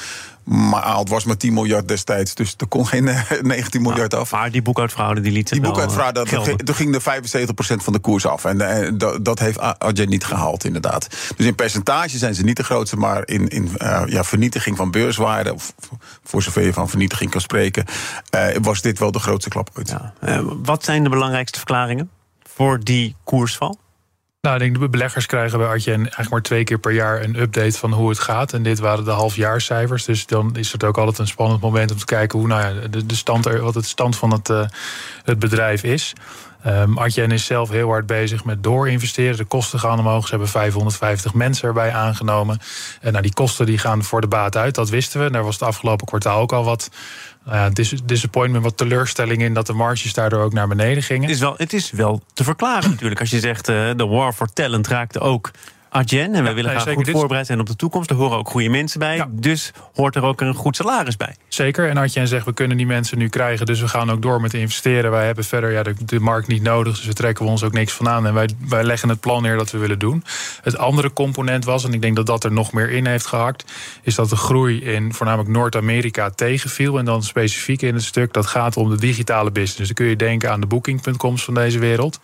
Maar 0.50 0.98
het 0.98 1.10
was 1.10 1.24
maar 1.24 1.38
10 1.38 1.54
miljard 1.54 1.88
destijds, 1.88 2.36
dus 2.36 2.54
er 2.58 2.68
kon 2.68 2.88
geen 2.88 3.04
19 3.42 3.82
miljard 3.82 4.14
af. 4.14 4.32
Maar 4.32 4.52
die 4.52 4.62
boekhoudfraude 4.62 5.22
die 5.22 5.32
liet 5.32 5.50
Die 5.50 5.62
boekhoudfraude, 5.62 6.24
toen 6.64 6.76
ging 6.76 6.96
er 6.96 7.02
75% 7.02 7.84
van 7.84 7.94
de 7.94 8.00
koers 8.00 8.26
af. 8.26 8.46
En 8.46 8.62
eh, 8.62 8.92
dat, 8.94 9.26
dat 9.26 9.40
heeft 9.40 9.60
Adyen 9.60 10.10
niet 10.10 10.26
gehaald, 10.26 10.64
inderdaad. 10.64 11.08
Dus 11.36 11.46
in 11.46 11.56
percentage 11.56 12.18
zijn 12.18 12.36
ze 12.36 12.44
niet 12.44 12.58
de 12.58 12.64
grootste, 12.64 12.98
maar 12.98 13.28
in, 13.28 13.48
in 13.48 13.70
uh, 13.78 14.02
ja, 14.06 14.24
vernietiging 14.24 14.78
van 14.78 14.92
beurswaarde, 14.92 15.54
of 15.54 15.74
voor 16.24 16.42
zover 16.42 16.64
je 16.64 16.74
van 16.74 16.90
vernietiging 16.90 17.32
kan 17.32 17.42
spreken, 17.42 17.86
uh, 18.36 18.48
was 18.62 18.82
dit 18.82 19.00
wel 19.00 19.12
de 19.12 19.20
grootste 19.20 19.50
klap 19.50 19.70
ooit. 19.78 19.96
Ja. 20.20 20.44
wat 20.64 20.84
zijn 20.84 21.04
de 21.04 21.10
belangrijkste 21.10 21.58
verklaringen 21.58 22.10
voor 22.44 22.80
die 22.84 23.16
koersval? 23.24 23.78
Nou, 24.42 24.56
ik 24.56 24.62
denk 24.62 24.80
de 24.80 24.90
beleggers 24.90 25.26
krijgen 25.26 25.58
bij 25.58 25.68
Artje 25.68 25.94
eigenlijk 25.94 26.30
maar 26.30 26.42
twee 26.42 26.64
keer 26.64 26.80
per 26.80 26.92
jaar 26.92 27.24
een 27.24 27.40
update 27.40 27.78
van 27.78 27.94
hoe 27.94 28.10
het 28.10 28.20
gaat. 28.20 28.54
En 28.54 28.64
dit 28.64 28.80
waren 28.80 29.06
de 29.06 29.12
halfjaarcijfers. 29.12 30.06
Dus 30.06 30.26
dan 30.26 30.56
is 30.56 30.72
het 30.72 30.84
ook 30.84 30.98
altijd 30.98 31.18
een 31.18 31.28
spannend 31.28 31.62
moment 31.62 31.92
om 31.92 31.98
te 31.98 32.06
kijken 32.06 32.40
hoe 32.40 32.48
nou 32.48 32.62
ja, 32.62 32.88
de, 32.88 33.06
de 33.06 33.16
stand, 33.16 33.46
wat 33.46 33.76
het 33.76 33.86
stand 33.86 34.16
van 34.16 34.32
het, 34.32 34.50
uh, 34.50 34.66
het 35.24 35.40
bedrijf 35.40 35.84
is. 35.84 36.14
Um, 36.68 37.00
Adyen 37.00 37.32
is 37.32 37.46
zelf 37.46 37.70
heel 37.70 37.88
hard 37.88 38.06
bezig 38.06 38.44
met 38.44 38.64
doorinvesteren. 38.64 39.38
De 39.38 39.46
kosten 39.46 39.80
gaan 39.80 40.00
omhoog. 40.00 40.24
Ze 40.24 40.30
hebben 40.30 40.48
550 40.48 41.34
mensen 41.34 41.68
erbij 41.68 41.94
aangenomen. 41.94 42.60
En 43.02 43.12
nou, 43.12 43.24
die 43.24 43.34
kosten 43.34 43.66
die 43.66 43.78
gaan 43.78 44.04
voor 44.04 44.22
de 44.22 44.28
baat 44.28 44.58
uit. 44.58 44.76
Dat 44.76 44.90
wisten 44.90 45.24
we. 45.24 45.32
Daar 45.32 45.44
was 45.44 45.54
het 45.54 45.64
afgelopen 45.64 46.06
kwartaal 46.06 46.40
ook 46.40 46.52
al 46.52 46.64
wat 46.64 46.90
nou 47.44 47.74
disappointment, 48.06 48.64
wat 48.64 48.78
teleurstelling 48.78 49.42
in 49.42 49.54
dat 49.54 49.68
de 49.68 49.74
marges 49.74 50.14
daardoor 50.14 50.44
ook 50.44 50.54
naar 50.54 50.68
beneden 50.68 51.04
gingen. 51.04 51.22
Het 51.22 51.32
is 51.32 51.40
wel, 51.40 51.54
het 51.58 51.74
is 51.74 51.92
wel 51.92 52.22
te 52.34 52.44
verklaren 52.44 52.90
natuurlijk. 52.90 53.20
Als 53.20 53.30
je 53.30 53.40
zegt 53.40 53.70
uh, 53.70 53.90
de 53.96 54.06
war 54.06 54.34
for 54.34 54.54
talent 54.54 54.88
raakte 54.88 55.20
ook 55.20 55.52
Arjen. 55.90 56.34
En 56.34 56.44
we 56.44 56.54
willen 56.54 56.80
graag 56.80 56.94
goed 56.94 57.10
voorbereid 57.10 57.46
zijn 57.46 57.60
op 57.60 57.68
de 57.68 57.76
toekomst. 57.76 58.10
Er 58.10 58.16
horen 58.16 58.38
ook 58.38 58.50
goede 58.50 58.70
mensen 58.70 59.00
bij. 59.00 59.26
Dus 59.30 59.72
hoort 59.94 60.16
er 60.16 60.24
ook 60.24 60.42
een 60.42 60.54
goed 60.54 60.76
salaris 60.76 61.18
bij. 61.18 61.36
Zeker. 61.50 61.90
En 61.90 61.98
Arjen 61.98 62.28
zegt, 62.28 62.46
we 62.46 62.54
kunnen 62.54 62.78
die 62.78 62.86
mensen 62.86 63.18
nu 63.18 63.30
krijgen. 63.30 63.66
Dus 63.66 63.82
we 63.82 63.88
gaan 63.88 64.12
ook 64.12 64.22
door 64.22 64.42
met 64.42 64.54
investeren. 64.54 65.12
Wij 65.12 65.26
hebben 65.26 65.44
verder 65.44 65.72
ja, 65.72 65.84
de, 66.06 66.20
markt 66.20 66.48
niet 66.48 66.62
nodig. 66.62 66.96
Dus 66.96 67.06
we 67.06 67.14
trekken 67.14 67.46
ons 67.46 67.64
ook 67.64 67.74
niks 67.74 67.94
van 67.94 68.10
aan. 68.10 68.26
En 68.26 68.34
wij, 68.34 68.50
wij 68.68 68.84
leggen 68.84 69.10
het 69.10 69.20
plan 69.20 69.42
neer 69.42 69.58
dat 69.58 69.72
we 69.72 69.78
willen 69.78 70.00
doen. 70.00 70.24
Het 70.62 70.78
andere 70.78 71.14
component 71.14 71.66
was, 71.66 71.84
en 71.84 71.94
ik 71.94 72.02
denk 72.02 72.16
dat 72.16 72.26
dat 72.26 72.44
er 72.44 72.52
nog 72.52 72.74
meer 72.74 72.90
in 72.90 73.06
heeft 73.06 73.26
gehakt... 73.26 73.72
is 74.02 74.16
dat 74.16 74.30
de 74.30 74.36
groei 74.36 74.84
in 74.84 75.14
voornamelijk 75.14 75.50
Noord-Amerika 75.50 76.30
tegenviel. 76.30 76.98
En 76.98 77.06
dan 77.06 77.24
specifiek 77.24 77.82
in 77.82 77.94
het 77.94 78.04
stuk, 78.04 78.34
dat 78.34 78.46
gaat 78.46 78.78
om 78.78 78.90
de 78.90 78.98
digitale 78.98 79.52
business. 79.52 79.88
Dan 79.88 79.96
kun 79.96 80.06
je 80.06 80.16
denken 80.16 80.52
aan 80.52 80.62
de 80.62 80.68
booking.coms 80.68 81.44
van 81.44 81.54
deze 81.54 81.80
wereld. 81.80 82.20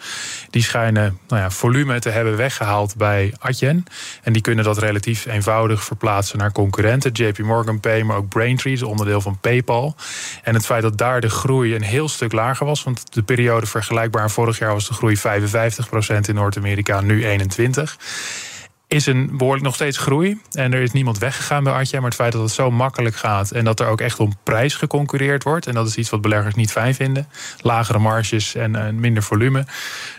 Die 0.49 0.63
schijnen 0.63 1.19
nou 1.27 1.41
ja, 1.41 1.49
volume 1.51 1.99
te 1.99 2.09
hebben 2.09 2.37
weggehaald 2.37 2.95
bij 2.95 3.33
Arjen 3.39 3.85
en 4.23 4.33
die 4.33 4.41
kunnen 4.41 4.63
dat 4.63 4.77
relatief 4.77 5.25
eenvoudig 5.25 5.83
verplaatsen 5.83 6.37
naar 6.37 6.51
concurrenten. 6.51 7.11
JP 7.11 7.39
Morgan 7.39 7.79
Pay, 7.79 8.01
maar 8.01 8.17
ook 8.17 8.29
Braintree, 8.29 8.73
is 8.73 8.83
onderdeel 8.83 9.14
van 9.21 9.37
PayPal. 9.39 9.95
En 10.43 10.53
het 10.53 10.65
feit 10.65 10.81
dat 10.81 10.97
daar 10.97 11.21
de 11.21 11.29
groei 11.29 11.75
een 11.75 11.83
heel 11.83 12.09
stuk 12.09 12.31
lager 12.31 12.65
was. 12.65 12.83
Want 12.83 13.13
de 13.13 13.23
periode 13.23 13.65
vergelijkbaar 13.65 14.31
vorig 14.31 14.59
jaar 14.59 14.73
was 14.73 14.87
de 14.87 14.93
groei 14.93 15.17
55% 15.17 15.21
in 16.27 16.35
Noord-Amerika, 16.35 17.01
nu 17.01 17.23
21% 17.23 17.35
is 18.87 19.05
een 19.05 19.37
behoorlijk 19.37 19.65
nog 19.65 19.75
steeds 19.75 19.97
groei. 19.97 20.39
En 20.51 20.73
er 20.73 20.81
is 20.81 20.91
niemand 20.91 21.17
weggegaan 21.17 21.63
bij 21.63 21.73
Artje. 21.73 21.97
Maar 21.97 22.09
het 22.09 22.15
feit 22.15 22.31
dat 22.31 22.41
het 22.41 22.51
zo 22.51 22.71
makkelijk 22.71 23.15
gaat 23.15 23.51
en 23.51 23.65
dat 23.65 23.79
er 23.79 23.87
ook 23.87 24.01
echt 24.01 24.19
om 24.19 24.33
prijs 24.43 24.75
geconcurreerd 24.75 25.43
wordt. 25.43 25.67
En 25.67 25.73
dat 25.73 25.87
is 25.87 25.95
iets 25.95 26.09
wat 26.09 26.21
beleggers 26.21 26.55
niet 26.55 26.71
fijn 26.71 26.95
vinden. 26.95 27.27
Lagere 27.61 27.99
marges 27.99 28.55
en, 28.55 28.99
minder 28.99 29.23
volume. 29.23 29.65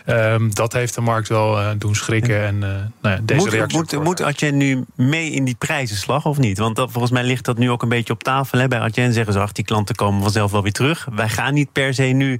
Um, 0.05 0.53
dat 0.53 0.73
heeft 0.73 0.95
de 0.95 1.01
markt 1.01 1.27
wel 1.27 1.59
uh, 1.59 1.69
doen 1.77 1.95
schrikken. 1.95 2.45
En 2.45 2.55
uh, 2.55 2.61
nou 2.61 2.85
ja, 3.01 3.19
deze 3.23 3.39
moet, 3.39 3.49
reactie. 3.49 3.77
Moet, 3.99 4.19
moet 4.19 4.51
nu 4.51 4.85
mee 4.95 5.31
in 5.31 5.45
die 5.45 5.55
prijzenslag 5.55 6.25
of 6.25 6.37
niet? 6.37 6.57
Want 6.57 6.75
dat, 6.75 6.91
volgens 6.91 7.13
mij 7.13 7.23
ligt 7.23 7.45
dat 7.45 7.57
nu 7.57 7.71
ook 7.71 7.81
een 7.81 7.89
beetje 7.89 8.13
op 8.13 8.23
tafel. 8.23 8.59
Hè? 8.59 8.67
Bij 8.67 8.79
Arjen 8.79 9.13
zeggen 9.13 9.33
ze, 9.33 9.39
ach, 9.39 9.51
die 9.51 9.65
klanten 9.65 9.95
komen 9.95 10.21
vanzelf 10.21 10.51
wel 10.51 10.63
weer 10.63 10.71
terug. 10.71 11.07
Wij 11.15 11.29
gaan 11.29 11.53
niet 11.53 11.71
per 11.71 11.93
se 11.93 12.03
nu 12.03 12.39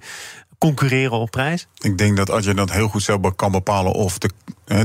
concurreren 0.58 1.18
op 1.18 1.32
prijs? 1.32 1.68
Ik 1.78 1.98
denk 1.98 2.18
dat 2.18 2.32
als 2.32 2.46
je 2.46 2.54
dat 2.54 2.72
heel 2.72 2.88
goed 2.88 3.04
zelf 3.04 3.36
kan 3.36 3.52
bepalen 3.52 3.92
of 3.92 4.18
de, 4.18 4.30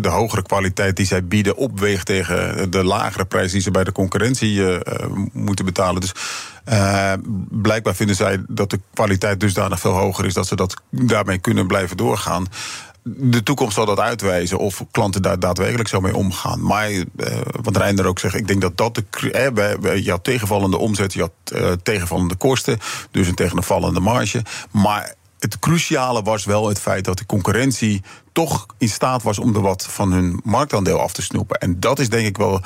de 0.00 0.08
hogere 0.08 0.42
kwaliteit 0.42 0.96
die 0.96 1.06
zij 1.06 1.24
bieden 1.24 1.56
opweegt 1.56 2.06
tegen 2.06 2.70
de 2.70 2.84
lagere 2.84 3.24
prijs 3.24 3.52
die 3.52 3.60
ze 3.60 3.70
bij 3.70 3.84
de 3.84 3.92
concurrentie 3.92 4.54
uh, 4.54 4.78
moeten 5.32 5.64
betalen. 5.64 6.00
Dus 6.00 6.12
uh, 6.68 7.12
blijkbaar 7.50 7.94
vinden 7.94 8.16
zij 8.16 8.42
dat 8.48 8.70
de 8.70 8.80
kwaliteit 8.94 9.40
dusdanig 9.40 9.80
veel 9.80 9.92
hoger 9.92 10.24
is 10.24 10.34
dat 10.34 10.46
ze 10.46 10.56
dat 10.56 10.74
daarmee 10.90 11.38
kunnen 11.38 11.66
blijven 11.66 11.96
doorgaan. 11.96 12.46
De 13.04 13.42
toekomst 13.42 13.74
zal 13.74 13.86
dat 13.86 14.00
uitwijzen 14.00 14.58
of 14.58 14.84
klanten 14.90 15.22
daar 15.22 15.38
daadwerkelijk 15.38 15.88
zo 15.88 16.00
mee 16.00 16.16
omgaan. 16.16 16.62
Maar 16.62 16.90
uh, 16.90 17.04
wat 17.62 17.76
Reinder 17.76 18.06
ook 18.06 18.18
zegt, 18.18 18.34
ik 18.34 18.46
denk 18.46 18.60
dat 18.60 18.76
dat 18.76 18.94
de. 18.94 19.30
Eh, 19.30 20.14
tegenvallende 20.22 20.76
omzet, 20.76 21.12
je 21.12 21.20
had 21.20 21.32
uh, 21.54 21.72
tegenvallende 21.82 22.34
kosten, 22.34 22.78
dus 23.10 23.28
een 23.28 23.34
tegenvallende 23.34 24.00
marge. 24.00 24.42
Maar 24.70 25.14
het 25.42 25.58
cruciale 25.58 26.22
was 26.22 26.44
wel 26.44 26.68
het 26.68 26.80
feit 26.80 27.04
dat 27.04 27.18
de 27.18 27.26
concurrentie 27.26 28.02
toch 28.32 28.66
in 28.78 28.88
staat 28.88 29.22
was 29.22 29.38
om 29.38 29.54
er 29.54 29.60
wat 29.60 29.86
van 29.86 30.12
hun 30.12 30.40
marktaandeel 30.44 31.00
af 31.00 31.12
te 31.12 31.22
snoepen. 31.22 31.58
En 31.58 31.80
dat 31.80 31.98
is 31.98 32.08
denk 32.08 32.26
ik 32.26 32.36
wel 32.36 32.60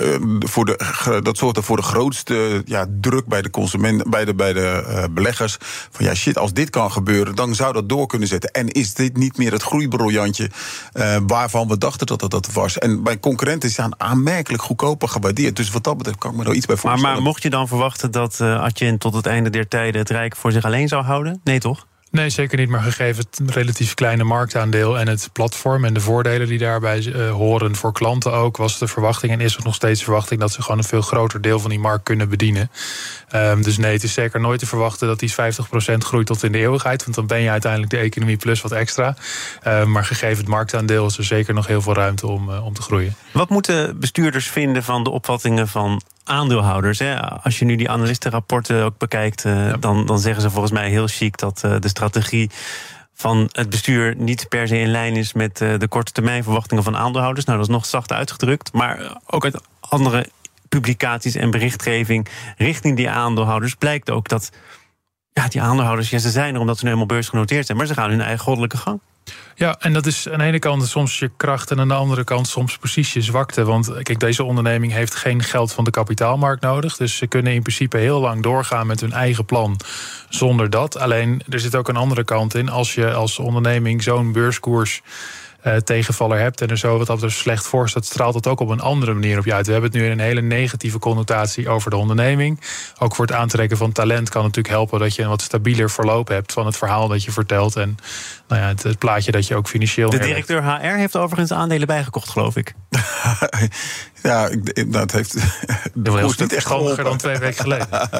uh, 0.00 0.16
voor 0.38 0.64
de, 0.64 1.20
dat 1.22 1.38
zorgt 1.38 1.56
er 1.56 1.62
voor 1.62 1.76
de 1.76 1.82
grootste 1.82 2.62
ja, 2.64 2.86
druk 3.00 3.26
bij 3.26 3.42
de 3.42 3.50
consumenten, 3.50 4.10
bij 4.10 4.24
de, 4.24 4.34
bij 4.34 4.52
de 4.52 4.84
uh, 4.88 5.04
beleggers. 5.10 5.56
Van 5.90 6.04
ja, 6.04 6.14
shit, 6.14 6.38
als 6.38 6.52
dit 6.52 6.70
kan 6.70 6.92
gebeuren, 6.92 7.34
dan 7.34 7.54
zou 7.54 7.72
dat 7.72 7.88
door 7.88 8.06
kunnen 8.06 8.28
zetten. 8.28 8.50
En 8.50 8.68
is 8.68 8.94
dit 8.94 9.16
niet 9.16 9.36
meer 9.36 9.52
het 9.52 9.62
groeibriljantje 9.62 10.50
uh, 10.94 11.16
waarvan 11.26 11.68
we 11.68 11.78
dachten 11.78 12.06
dat 12.06 12.20
het 12.20 12.30
dat 12.30 12.52
was? 12.52 12.78
En 12.78 13.02
bij 13.02 13.20
concurrenten 13.20 13.70
zijn 13.70 14.00
aanmerkelijk 14.00 14.62
goedkoper 14.62 15.08
gewaardeerd. 15.08 15.56
Dus 15.56 15.70
wat 15.70 15.84
dat 15.84 15.96
betreft 15.96 16.18
kan 16.18 16.30
ik 16.30 16.36
me 16.36 16.44
er 16.44 16.54
iets 16.54 16.66
bij 16.66 16.76
voorstellen. 16.76 17.08
Maar, 17.08 17.14
maar 17.14 17.22
mocht 17.22 17.42
je 17.42 17.50
dan 17.50 17.68
verwachten 17.68 18.10
dat 18.10 18.40
Atjen 18.40 18.98
tot 18.98 19.14
het 19.14 19.26
einde 19.26 19.50
der 19.50 19.68
tijden 19.68 20.00
het 20.00 20.10
Rijk 20.10 20.36
voor 20.36 20.52
zich 20.52 20.64
alleen 20.64 20.88
zou 20.88 21.04
houden? 21.04 21.40
Nee, 21.44 21.58
toch? 21.58 21.86
Nee, 22.16 22.30
zeker 22.30 22.58
niet. 22.58 22.68
Maar 22.68 22.80
gegeven 22.80 23.24
het 23.30 23.50
relatief 23.54 23.94
kleine 23.94 24.24
marktaandeel 24.24 24.98
en 24.98 25.08
het 25.08 25.28
platform 25.32 25.84
en 25.84 25.94
de 25.94 26.00
voordelen 26.00 26.46
die 26.46 26.58
daarbij 26.58 27.02
uh, 27.02 27.30
horen 27.30 27.76
voor 27.76 27.92
klanten 27.92 28.32
ook, 28.32 28.56
was 28.56 28.78
de 28.78 28.86
verwachting 28.88 29.32
en 29.32 29.40
is 29.40 29.56
er 29.56 29.64
nog 29.64 29.74
steeds 29.74 29.98
de 29.98 30.04
verwachting 30.04 30.40
dat 30.40 30.52
ze 30.52 30.62
gewoon 30.62 30.78
een 30.78 30.84
veel 30.84 31.02
groter 31.02 31.40
deel 31.40 31.58
van 31.60 31.70
die 31.70 31.78
markt 31.78 32.04
kunnen 32.04 32.28
bedienen. 32.28 32.70
Um, 33.34 33.62
dus 33.62 33.76
nee, 33.76 33.92
het 33.92 34.02
is 34.02 34.12
zeker 34.12 34.40
nooit 34.40 34.58
te 34.58 34.66
verwachten 34.66 35.08
dat 35.08 35.18
die 35.18 35.30
50% 35.30 35.34
groeit 35.98 36.26
tot 36.26 36.42
in 36.42 36.52
de 36.52 36.58
eeuwigheid. 36.58 37.04
Want 37.04 37.16
dan 37.16 37.26
ben 37.26 37.40
je 37.40 37.50
uiteindelijk 37.50 37.92
de 37.92 37.98
economie 37.98 38.36
plus 38.36 38.60
wat 38.60 38.72
extra. 38.72 39.16
Uh, 39.66 39.84
maar 39.84 40.04
gegeven 40.04 40.38
het 40.38 40.48
marktaandeel 40.48 41.06
is 41.06 41.18
er 41.18 41.24
zeker 41.24 41.54
nog 41.54 41.66
heel 41.66 41.82
veel 41.82 41.94
ruimte 41.94 42.26
om, 42.26 42.50
uh, 42.50 42.64
om 42.64 42.74
te 42.74 42.82
groeien. 42.82 43.14
Wat 43.32 43.48
moeten 43.48 43.98
bestuurders 44.00 44.48
vinden 44.48 44.82
van 44.82 45.04
de 45.04 45.10
opvattingen 45.10 45.68
van 45.68 46.02
aandeelhouders. 46.26 46.98
Hè. 46.98 47.20
Als 47.20 47.58
je 47.58 47.64
nu 47.64 47.76
die 47.76 47.90
analistenrapporten 47.90 48.84
ook 48.84 48.98
bekijkt, 48.98 49.44
uh, 49.44 49.68
ja. 49.68 49.76
dan, 49.76 50.06
dan 50.06 50.18
zeggen 50.18 50.42
ze 50.42 50.50
volgens 50.50 50.72
mij 50.72 50.88
heel 50.88 51.06
chic 51.06 51.38
dat 51.38 51.62
uh, 51.64 51.76
de 51.80 51.88
strategie 51.88 52.50
van 53.14 53.48
het 53.52 53.70
bestuur 53.70 54.14
niet 54.16 54.48
per 54.48 54.68
se 54.68 54.78
in 54.78 54.90
lijn 54.90 55.16
is 55.16 55.32
met 55.32 55.60
uh, 55.60 55.78
de 55.78 55.88
korte 55.88 56.12
termijn 56.12 56.42
verwachtingen 56.42 56.84
van 56.84 56.96
aandeelhouders. 56.96 57.46
Nou, 57.46 57.58
dat 57.58 57.68
is 57.68 57.74
nog 57.74 57.86
zacht 57.86 58.12
uitgedrukt. 58.12 58.72
Maar 58.72 59.20
ook 59.26 59.44
uit 59.44 59.60
andere 59.80 60.26
publicaties 60.68 61.34
en 61.34 61.50
berichtgeving 61.50 62.28
richting 62.56 62.96
die 62.96 63.10
aandeelhouders 63.10 63.74
blijkt 63.74 64.10
ook 64.10 64.28
dat 64.28 64.50
ja, 65.32 65.48
die 65.48 65.62
aandeelhouders, 65.62 66.10
ja, 66.10 66.18
ze 66.18 66.30
zijn 66.30 66.54
er 66.54 66.60
omdat 66.60 66.78
ze 66.78 66.84
nu 66.84 66.90
eenmaal 66.90 67.06
beursgenoteerd 67.06 67.66
zijn, 67.66 67.78
maar 67.78 67.86
ze 67.86 67.94
gaan 67.94 68.10
hun 68.10 68.20
eigen 68.20 68.44
goddelijke 68.44 68.76
gang. 68.76 69.00
Ja, 69.58 69.76
en 69.78 69.92
dat 69.92 70.06
is 70.06 70.28
aan 70.28 70.38
de 70.38 70.44
ene 70.44 70.58
kant 70.58 70.88
soms 70.88 71.18
je 71.18 71.30
kracht 71.36 71.70
en 71.70 71.80
aan 71.80 71.88
de 71.88 71.94
andere 71.94 72.24
kant 72.24 72.48
soms 72.48 72.78
precies 72.78 73.12
je 73.12 73.22
zwakte. 73.22 73.64
Want 73.64 74.02
kijk, 74.02 74.20
deze 74.20 74.44
onderneming 74.44 74.92
heeft 74.92 75.14
geen 75.14 75.42
geld 75.42 75.72
van 75.72 75.84
de 75.84 75.90
kapitaalmarkt 75.90 76.62
nodig. 76.62 76.96
Dus 76.96 77.16
ze 77.16 77.26
kunnen 77.26 77.52
in 77.52 77.62
principe 77.62 77.98
heel 77.98 78.20
lang 78.20 78.42
doorgaan 78.42 78.86
met 78.86 79.00
hun 79.00 79.12
eigen 79.12 79.44
plan 79.44 79.76
zonder 80.28 80.70
dat. 80.70 80.98
Alleen 80.98 81.42
er 81.48 81.60
zit 81.60 81.74
ook 81.74 81.88
een 81.88 81.96
andere 81.96 82.24
kant 82.24 82.54
in. 82.54 82.68
Als 82.68 82.94
je 82.94 83.12
als 83.12 83.38
onderneming 83.38 84.02
zo'n 84.02 84.32
beurskoers 84.32 85.02
uh, 85.66 85.76
tegenvaller 85.76 86.38
hebt 86.38 86.60
en 86.60 86.68
er 86.68 86.78
zo 86.78 86.98
wat 86.98 87.06
dat 87.06 87.30
slecht 87.30 87.66
voor 87.66 87.88
staat, 87.88 88.04
straalt 88.04 88.34
dat 88.34 88.46
ook 88.46 88.60
op 88.60 88.68
een 88.68 88.80
andere 88.80 89.12
manier 89.12 89.38
op 89.38 89.44
je 89.44 89.54
uit. 89.54 89.66
We 89.66 89.72
hebben 89.72 89.90
het 89.90 90.00
nu 90.00 90.06
in 90.06 90.12
een 90.12 90.24
hele 90.24 90.40
negatieve 90.40 90.98
connotatie 90.98 91.68
over 91.68 91.90
de 91.90 91.96
onderneming. 91.96 92.60
Ook 92.98 93.14
voor 93.14 93.26
het 93.26 93.34
aantrekken 93.34 93.76
van 93.76 93.92
talent 93.92 94.28
kan 94.28 94.42
natuurlijk 94.42 94.74
helpen 94.74 94.98
dat 94.98 95.14
je 95.14 95.22
een 95.22 95.28
wat 95.28 95.42
stabieler 95.42 95.90
verloop 95.90 96.28
hebt 96.28 96.52
van 96.52 96.66
het 96.66 96.76
verhaal 96.76 97.08
dat 97.08 97.24
je 97.24 97.32
vertelt 97.32 97.76
en 97.76 97.96
nou 98.48 98.60
ja, 98.62 98.68
het, 98.68 98.82
het 98.82 98.98
plaatje 98.98 99.32
dat 99.32 99.46
je 99.46 99.54
ook 99.54 99.68
financieel. 99.68 100.10
De 100.10 100.18
directeur 100.18 100.62
HR 100.62 100.96
heeft 100.96 101.16
overigens 101.16 101.52
aandelen 101.52 101.86
bijgekocht, 101.86 102.28
geloof 102.28 102.56
ik. 102.56 102.74
ja, 104.22 104.50
dat 104.86 105.12
heeft. 105.12 105.34
De 105.94 106.10
koers 106.10 106.36
niet 106.36 106.52
echt 106.52 106.68
dan 106.68 107.16
twee 107.16 107.38
weken 107.38 107.62
geleden. 107.62 107.88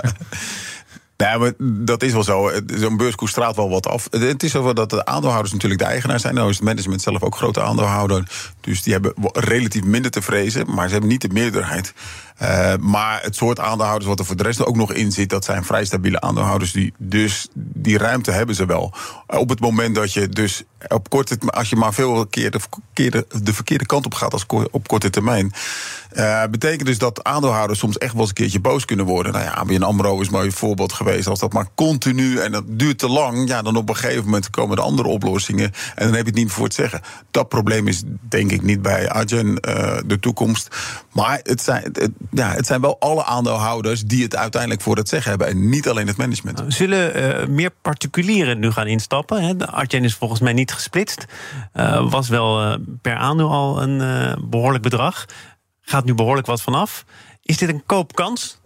Nee, 1.17 1.39
maar 1.39 1.53
dat 1.59 2.03
is 2.03 2.13
wel 2.13 2.23
zo. 2.23 2.51
Zo'n 2.67 2.97
beurskoers 2.97 3.31
straalt 3.31 3.57
wel 3.57 3.71
wat 3.71 3.87
af. 3.87 4.09
Het 4.11 4.43
is 4.43 4.51
zo 4.51 4.73
dat 4.73 4.91
de 4.91 5.05
aandeelhouders 5.05 5.53
natuurlijk 5.53 5.81
de 5.81 5.87
eigenaar 5.87 6.21
zijn. 6.21 6.35
Nou 6.35 6.51
is 6.51 6.57
het 6.57 6.65
management 6.65 7.03
zelf 7.03 7.23
ook 7.23 7.37
grote 7.37 7.63
aandeelhouder. 7.63 8.55
Dus 8.67 8.83
die 8.83 8.93
hebben 8.93 9.15
relatief 9.33 9.85
minder 9.85 10.11
te 10.11 10.23
vrezen. 10.23 10.75
Maar 10.75 10.87
ze 10.87 10.93
hebben 10.93 11.11
niet 11.11 11.21
de 11.21 11.29
meerderheid. 11.29 11.95
Uh, 12.43 12.75
maar 12.81 13.23
het 13.23 13.37
soort 13.37 13.61
aandeelhouders 13.61 14.09
wat 14.09 14.19
er 14.19 14.25
voor 14.25 14.37
de 14.37 14.43
rest 14.43 14.65
ook 14.65 14.77
nog 14.77 14.93
in 14.93 15.13
zit, 15.13 15.29
dat 15.29 15.45
zijn 15.45 15.65
vrij 15.65 15.85
stabiele 15.85 16.21
aandeelhouders. 16.21 16.73
Die, 16.73 16.95
dus 16.99 17.49
die 17.55 17.99
ruimte 17.99 18.31
hebben 18.31 18.55
ze 18.55 18.67
wel. 18.67 18.95
Op 19.27 19.49
het 19.49 19.61
moment 19.61 19.95
dat 19.95 20.13
je 20.13 20.29
dus 20.29 20.63
op 20.89 21.11
korte 21.11 21.39
als 21.47 21.71
je 21.71 21.77
maar 21.77 21.95
veel 21.95 22.27
keer 22.27 22.51
de 22.51 22.61
verkeerde, 22.61 23.27
de 23.43 23.55
verkeerde 23.55 23.87
kant 23.87 24.07
op 24.07 24.15
gaat 24.15 24.33
als 24.33 24.47
op 24.71 24.89
korte 24.89 25.11
termijn. 25.11 25.53
Uh, 26.13 26.43
betekent 26.51 26.87
dus 26.87 26.99
dat 26.99 27.25
aandeelhouders 27.25 27.79
soms 27.79 27.99
echt 27.99 28.13
wel 28.13 28.21
eens 28.21 28.29
een 28.29 28.35
keertje 28.35 28.61
boos 28.61 28.85
kunnen 28.85 29.07
worden. 29.07 29.33
Nou 29.33 29.45
ja, 29.45 29.51
ABN 29.51 29.83
AMRO 29.83 30.21
is 30.21 30.29
maar 30.29 30.45
een 30.45 30.53
voorbeeld 30.53 30.93
geweest. 30.93 31.27
Als 31.27 31.39
dat 31.39 31.53
maar 31.53 31.69
continu 31.75 32.39
en 32.39 32.53
dat 32.53 32.65
duurt 32.67 32.99
te 32.99 33.09
lang, 33.09 33.49
ja, 33.49 33.63
dan 33.63 33.77
op 33.77 33.89
een 33.89 33.97
gegeven 33.97 34.25
moment 34.25 34.51
komen 34.51 34.77
er 34.77 34.83
andere 34.83 35.09
oplossingen. 35.09 35.73
En 35.95 36.07
dan 36.07 36.15
heb 36.15 36.21
je 36.21 36.27
het 36.27 36.35
niet 36.35 36.45
meer 36.45 36.55
voor 36.55 36.65
het 36.65 36.75
zeggen. 36.75 37.01
Dat 37.31 37.49
probleem 37.49 37.89
is 37.89 38.03
denk 38.29 38.51
ik 38.51 38.56
niet 38.63 38.83
bij 38.83 39.11
Arjen 39.11 39.47
uh, 39.47 39.99
de 40.07 40.19
toekomst. 40.21 40.77
Maar 41.13 41.41
het 41.43 41.63
zijn, 41.63 41.93
ja, 42.31 42.51
het 42.51 42.67
zijn 42.67 42.81
wel 42.81 43.01
alle 43.01 43.25
aandeelhouders 43.25 44.05
die 44.05 44.23
het 44.23 44.37
uiteindelijk 44.37 44.83
voor 44.83 44.97
het 44.97 45.09
zeggen 45.09 45.31
hebben. 45.31 45.49
En 45.49 45.69
niet 45.69 45.89
alleen 45.89 46.07
het 46.07 46.17
management. 46.17 46.63
Zullen 46.69 47.41
uh, 47.41 47.47
meer 47.47 47.71
particulieren 47.83 48.59
nu 48.59 48.71
gaan 48.71 48.87
instappen? 48.87 49.43
Hè? 49.43 49.67
Arjen 49.67 50.05
is 50.05 50.15
volgens 50.15 50.41
mij 50.41 50.53
niet 50.53 50.73
gesplitst. 50.73 51.25
Uh, 51.75 52.11
was 52.11 52.29
wel 52.29 52.79
per 53.03 53.17
aandeel 53.17 53.51
al 53.51 53.83
een 53.83 53.99
behoorlijk 54.49 54.83
bedrag. 54.83 55.25
Gaat 55.81 56.05
nu 56.05 56.15
behoorlijk 56.15 56.47
wat 56.47 56.63
vanaf. 56.63 57.05
Is 57.47 57.57
dit 57.57 57.69
een 57.69 57.83
koopkans? 57.87 58.59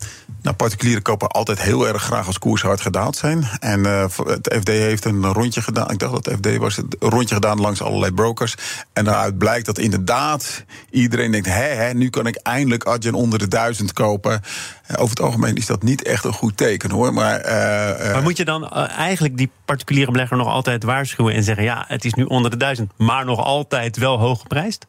Nou, 0.42 0.56
particulieren 0.56 1.02
kopen 1.02 1.28
altijd 1.28 1.62
heel 1.62 1.88
erg 1.88 2.02
graag 2.02 2.26
als 2.26 2.38
koers 2.38 2.62
hard 2.62 2.80
gedaald 2.80 3.16
zijn. 3.16 3.44
En 3.58 3.80
uh, 3.80 4.04
het 4.25 4.56
FD 4.60 4.68
heeft 4.68 5.04
een 5.04 5.25
rondje 5.25 5.62
gedaan. 5.62 5.90
Ik 5.90 5.99
dacht 5.99 6.12
dat 6.12 6.25
het 6.25 6.34
FD 6.34 6.56
was. 6.56 6.76
Een 6.76 6.88
rondje 6.99 7.34
gedaan 7.34 7.60
langs 7.60 7.82
allerlei 7.82 8.12
brokers. 8.12 8.54
En 8.92 9.04
daaruit 9.04 9.38
blijkt 9.38 9.66
dat 9.66 9.78
inderdaad 9.78 10.64
iedereen 10.90 11.30
denkt: 11.30 11.46
hé, 11.46 11.75
hé 11.75 11.92
nu 11.92 12.10
kan 12.10 12.26
ik 12.26 12.37
eindelijk 12.37 12.84
Adyen 12.84 13.14
onder 13.14 13.38
de 13.38 13.49
duizend 13.49 13.92
kopen. 13.92 14.32
Uh, 14.32 14.96
over 14.99 15.10
het 15.10 15.20
algemeen 15.20 15.54
is 15.54 15.66
dat 15.66 15.82
niet 15.82 16.02
echt 16.02 16.25
een 16.25 16.32
goed 16.32 16.56
teken 16.56 16.90
hoor. 16.90 17.12
Maar, 17.14 17.40
uh, 17.40 18.12
maar 18.12 18.22
moet 18.22 18.37
je 18.37 18.44
dan 18.44 18.70
eigenlijk 18.88 19.37
die 19.37 19.50
particuliere 19.64 20.10
belegger 20.10 20.37
nog 20.37 20.49
altijd 20.49 20.82
waarschuwen 20.82 21.34
en 21.34 21.42
zeggen: 21.42 21.64
ja, 21.64 21.84
het 21.88 22.04
is 22.04 22.14
nu 22.14 22.25
onder 22.25 22.50
de 22.50 22.56
duizend, 22.56 22.92
maar 22.96 23.25
nog 23.25 23.38
altijd 23.38 23.96
wel 23.96 24.18
hoog 24.18 24.40
geprijsd? 24.40 24.87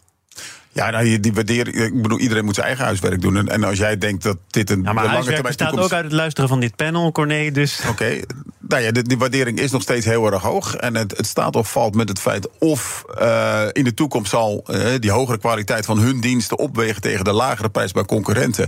Ja, 0.74 0.90
nou, 0.90 1.20
die 1.20 1.34
waardering. 1.34 1.75
Ik 1.75 2.01
bedoel, 2.01 2.20
iedereen 2.20 2.46
moet 2.46 2.56
zijn 2.56 2.68
eigen 2.68 2.86
huiswerk 2.86 3.22
doen. 3.22 3.48
En 3.48 3.63
als 3.63 3.78
jij 3.78 3.98
denkt 3.98 4.24
dat 4.24 4.38
dit 4.48 4.70
een 4.70 4.84
ja, 4.84 4.94
maar 4.94 5.06
lange 5.06 5.20
termijn 5.20 5.42
bestaat 5.44 5.68
toekomst... 5.68 5.92
ook 5.92 5.98
uit 5.98 6.04
het 6.06 6.13
luisteren 6.13 6.50
van 6.50 6.60
dit 6.60 6.75
panel, 6.75 7.12
Corné. 7.12 7.51
Dus... 7.51 7.80
Oké, 7.80 7.90
okay. 7.90 8.24
nou 8.60 8.82
ja, 8.82 8.92
die, 8.92 9.04
die, 9.04 9.18
waardering 9.18 9.60
is 9.60 9.72
nog 9.72 9.82
steeds 9.82 10.06
heel 10.06 10.32
erg 10.32 10.42
hoog. 10.42 10.75
En 10.75 10.96
het, 10.96 11.18
het 11.18 11.28
staat 11.28 11.56
of 11.56 11.72
valt 11.72 11.96
met 11.96 12.10
het 12.10 12.20
feit 12.20 12.48
of 12.60 13.06
uh, 13.22 13.63
in 13.72 13.84
de 13.84 13.94
toekomst 13.94 14.30
zal 14.32 14.63
uh, 14.68 14.86
die 15.00 15.12
hogere 15.12 15.38
kwaliteit 15.38 15.86
van 15.86 16.00
hun 16.00 16.20
diensten 16.20 16.58
opwegen 16.58 17.01
tegen 17.01 17.24
de 17.24 17.34
lagere 17.34 17.70
prijs 17.70 17.92
bij 17.92 18.06
concurrenten. 18.06 18.68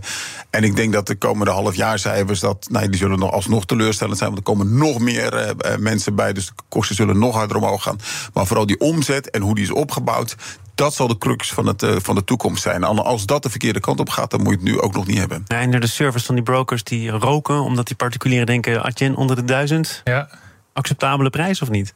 En 0.50 0.64
ik 0.64 0.76
denk 0.76 0.94
dat 0.94 1.08
de 1.08 1.16
komende 1.16 1.52
halfjaarcijfers 1.52 2.40
dat, 2.40 2.68
nou, 2.70 2.90
die 2.90 3.00
zullen 3.00 3.20
nog 3.20 3.32
alsnog 3.32 3.66
teleurstellend 3.66 4.18
zijn. 4.18 4.30
Want 4.30 4.48
er 4.48 4.54
komen 4.54 4.78
nog 4.78 5.00
meer 5.00 5.34
uh, 5.34 5.78
mensen 5.78 6.16
bij. 6.16 6.34
Dus 6.34 6.46
de 6.46 6.54
kosten 6.70 6.96
zullen 6.96 7.20
nog 7.20 7.36
harder 7.36 7.58
omhoog 7.58 7.84
gaan. 7.84 8.00
Maar 8.34 8.46
vooral 8.46 8.66
die 8.66 8.80
omzet 8.80 9.30
en 9.30 9.42
hoe 9.42 9.56
die 9.56 9.64
is 9.64 9.72
opgebouwd 9.72 10.36
dat 10.76 10.94
zal 10.94 11.08
de 11.08 11.18
crux 11.18 11.54
van, 11.54 11.66
het, 11.66 11.84
uh, 11.84 11.96
van 12.02 12.16
de 12.16 12.24
toekomst 12.24 12.64
zijn. 12.64 12.84
Als 12.84 13.26
dat 13.26 13.44
de 13.44 13.50
verkeerde 13.50 13.80
kant 13.80 14.00
op 14.00 14.10
gaat, 14.10 14.32
dan 14.32 14.42
moet 14.42 14.50
je 14.50 14.60
het 14.60 14.68
nu 14.68 14.80
ook 14.80 14.94
nog 14.94 15.08
niet 15.08 15.18
hebben. 15.18 15.44
Ja, 15.48 15.60
en 15.60 15.72
de 15.72 15.88
service 15.88 16.26
van 16.26 16.36
die 16.36 16.44
brokers 16.44 16.84
die 16.84 17.10
roken, 17.10 17.60
omdat 17.60 17.88
die 17.88 17.96
particulieren 17.96 18.46
denken: 18.46 18.84
Adjen 18.84 19.16
onder 19.16 19.36
de 19.36 19.44
duizend. 19.44 20.02
Ja. 20.04 20.30
Acceptabele 20.74 21.30
prijs 21.30 21.62
of 21.62 21.70
niet? 21.70 21.94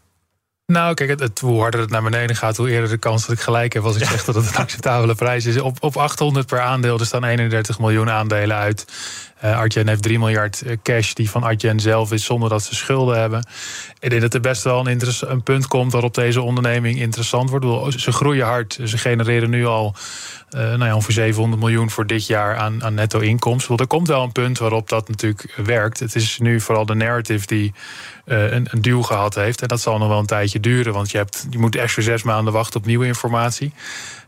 Nou, 0.71 0.93
kijk, 0.93 1.09
het, 1.09 1.19
het, 1.19 1.39
hoe 1.39 1.61
harder 1.61 1.79
het 1.79 1.89
naar 1.89 2.03
beneden 2.03 2.35
gaat, 2.35 2.57
hoe 2.57 2.69
eerder 2.69 2.89
de 2.89 2.97
kans 2.97 3.25
dat 3.25 3.35
ik 3.35 3.41
gelijk 3.41 3.73
heb 3.73 3.83
als 3.83 3.95
ik 3.95 4.01
ja. 4.01 4.09
zeg 4.09 4.23
dat 4.23 4.35
het 4.35 4.47
een 4.47 4.55
acceptabele 4.55 5.15
prijs 5.15 5.45
is. 5.45 5.59
Op, 5.59 5.77
op 5.79 5.97
800 5.97 6.47
per 6.47 6.59
aandeel, 6.59 6.99
er 6.99 7.05
staan 7.05 7.23
31 7.23 7.79
miljoen 7.79 8.09
aandelen 8.09 8.57
uit. 8.57 8.85
Uh, 9.43 9.57
Artjen 9.57 9.87
heeft 9.87 10.01
3 10.01 10.19
miljard 10.19 10.63
cash 10.83 11.13
die 11.13 11.29
van 11.29 11.43
Artjen 11.43 11.79
zelf 11.79 12.11
is 12.11 12.25
zonder 12.25 12.49
dat 12.49 12.63
ze 12.63 12.75
schulden 12.75 13.19
hebben. 13.19 13.47
Ik 13.99 14.09
denk 14.09 14.21
dat 14.21 14.33
er 14.33 14.41
best 14.41 14.63
wel 14.63 14.87
een, 14.87 15.01
een 15.19 15.43
punt 15.43 15.67
komt 15.67 15.91
waarop 15.91 16.13
deze 16.13 16.41
onderneming 16.41 16.99
interessant 16.99 17.49
wordt. 17.49 18.01
Ze 18.01 18.11
groeien 18.11 18.45
hard. 18.45 18.79
Ze 18.83 18.97
genereren 18.97 19.49
nu 19.49 19.65
al 19.65 19.95
uh, 20.51 20.61
nou 20.61 20.85
ja, 20.85 20.95
ongeveer 20.95 21.13
700 21.13 21.61
miljoen 21.61 21.89
voor 21.89 22.07
dit 22.07 22.27
jaar 22.27 22.57
aan, 22.57 22.83
aan 22.83 22.93
netto 22.93 23.19
inkomsten. 23.19 23.67
Want 23.67 23.79
er 23.79 23.87
komt 23.87 24.07
wel 24.07 24.23
een 24.23 24.31
punt 24.31 24.57
waarop 24.57 24.89
dat 24.89 25.09
natuurlijk 25.09 25.53
werkt. 25.55 25.99
Het 25.99 26.15
is 26.15 26.39
nu 26.39 26.59
vooral 26.59 26.85
de 26.85 26.95
narrative 26.95 27.45
die 27.45 27.73
een, 28.27 28.67
een 28.69 28.81
duw 28.81 29.01
gehad 29.01 29.35
heeft. 29.35 29.61
En 29.61 29.67
dat 29.67 29.81
zal 29.81 29.97
nog 29.97 30.07
wel 30.07 30.19
een 30.19 30.25
tijdje 30.25 30.59
duren. 30.59 30.93
Want 30.93 31.11
je, 31.11 31.17
hebt, 31.17 31.47
je 31.49 31.59
moet 31.59 31.75
echt 31.75 31.93
voor 31.93 32.03
zes 32.03 32.23
maanden 32.23 32.53
wachten 32.53 32.79
op 32.79 32.85
nieuwe 32.85 33.05
informatie. 33.05 33.73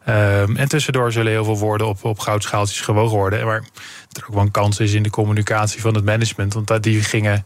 Um, 0.09 0.57
en 0.57 0.67
tussendoor 0.67 1.11
zullen 1.11 1.31
heel 1.31 1.43
veel 1.43 1.57
woorden 1.57 1.87
op, 1.87 2.03
op 2.03 2.19
goudschaaltjes 2.19 2.81
gewogen 2.81 3.17
worden. 3.17 3.45
Maar 3.45 3.63
er 4.11 4.23
ook 4.27 4.33
wel 4.33 4.43
een 4.43 4.51
kans 4.51 4.79
is 4.79 4.93
in 4.93 5.03
de 5.03 5.09
communicatie 5.09 5.81
van 5.81 5.95
het 5.95 6.05
management. 6.05 6.53
Want 6.53 6.83
die 6.83 7.03
gingen 7.03 7.45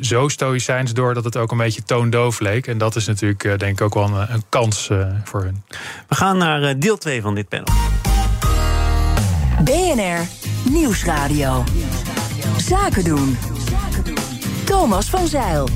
zo 0.00 0.28
stoïcijns 0.28 0.92
door 0.92 1.14
dat 1.14 1.24
het 1.24 1.36
ook 1.36 1.50
een 1.50 1.58
beetje 1.58 1.82
toondoof 1.82 2.40
leek. 2.40 2.66
En 2.66 2.78
dat 2.78 2.96
is 2.96 3.06
natuurlijk 3.06 3.44
uh, 3.44 3.56
denk 3.56 3.72
ik 3.72 3.80
ook 3.80 3.94
wel 3.94 4.04
een, 4.04 4.32
een 4.32 4.44
kans 4.48 4.88
uh, 4.88 5.06
voor 5.24 5.42
hun. 5.42 5.62
We 6.08 6.14
gaan 6.14 6.38
naar 6.38 6.78
deel 6.78 6.98
2 6.98 7.22
van 7.22 7.34
dit 7.34 7.48
panel. 7.48 7.74
BNR 9.64 10.26
Nieuwsradio. 10.70 11.64
Zaken 12.56 13.04
doen. 13.04 13.38
Thomas 14.64 15.10
van 15.10 15.26
Zeil. 15.26 15.68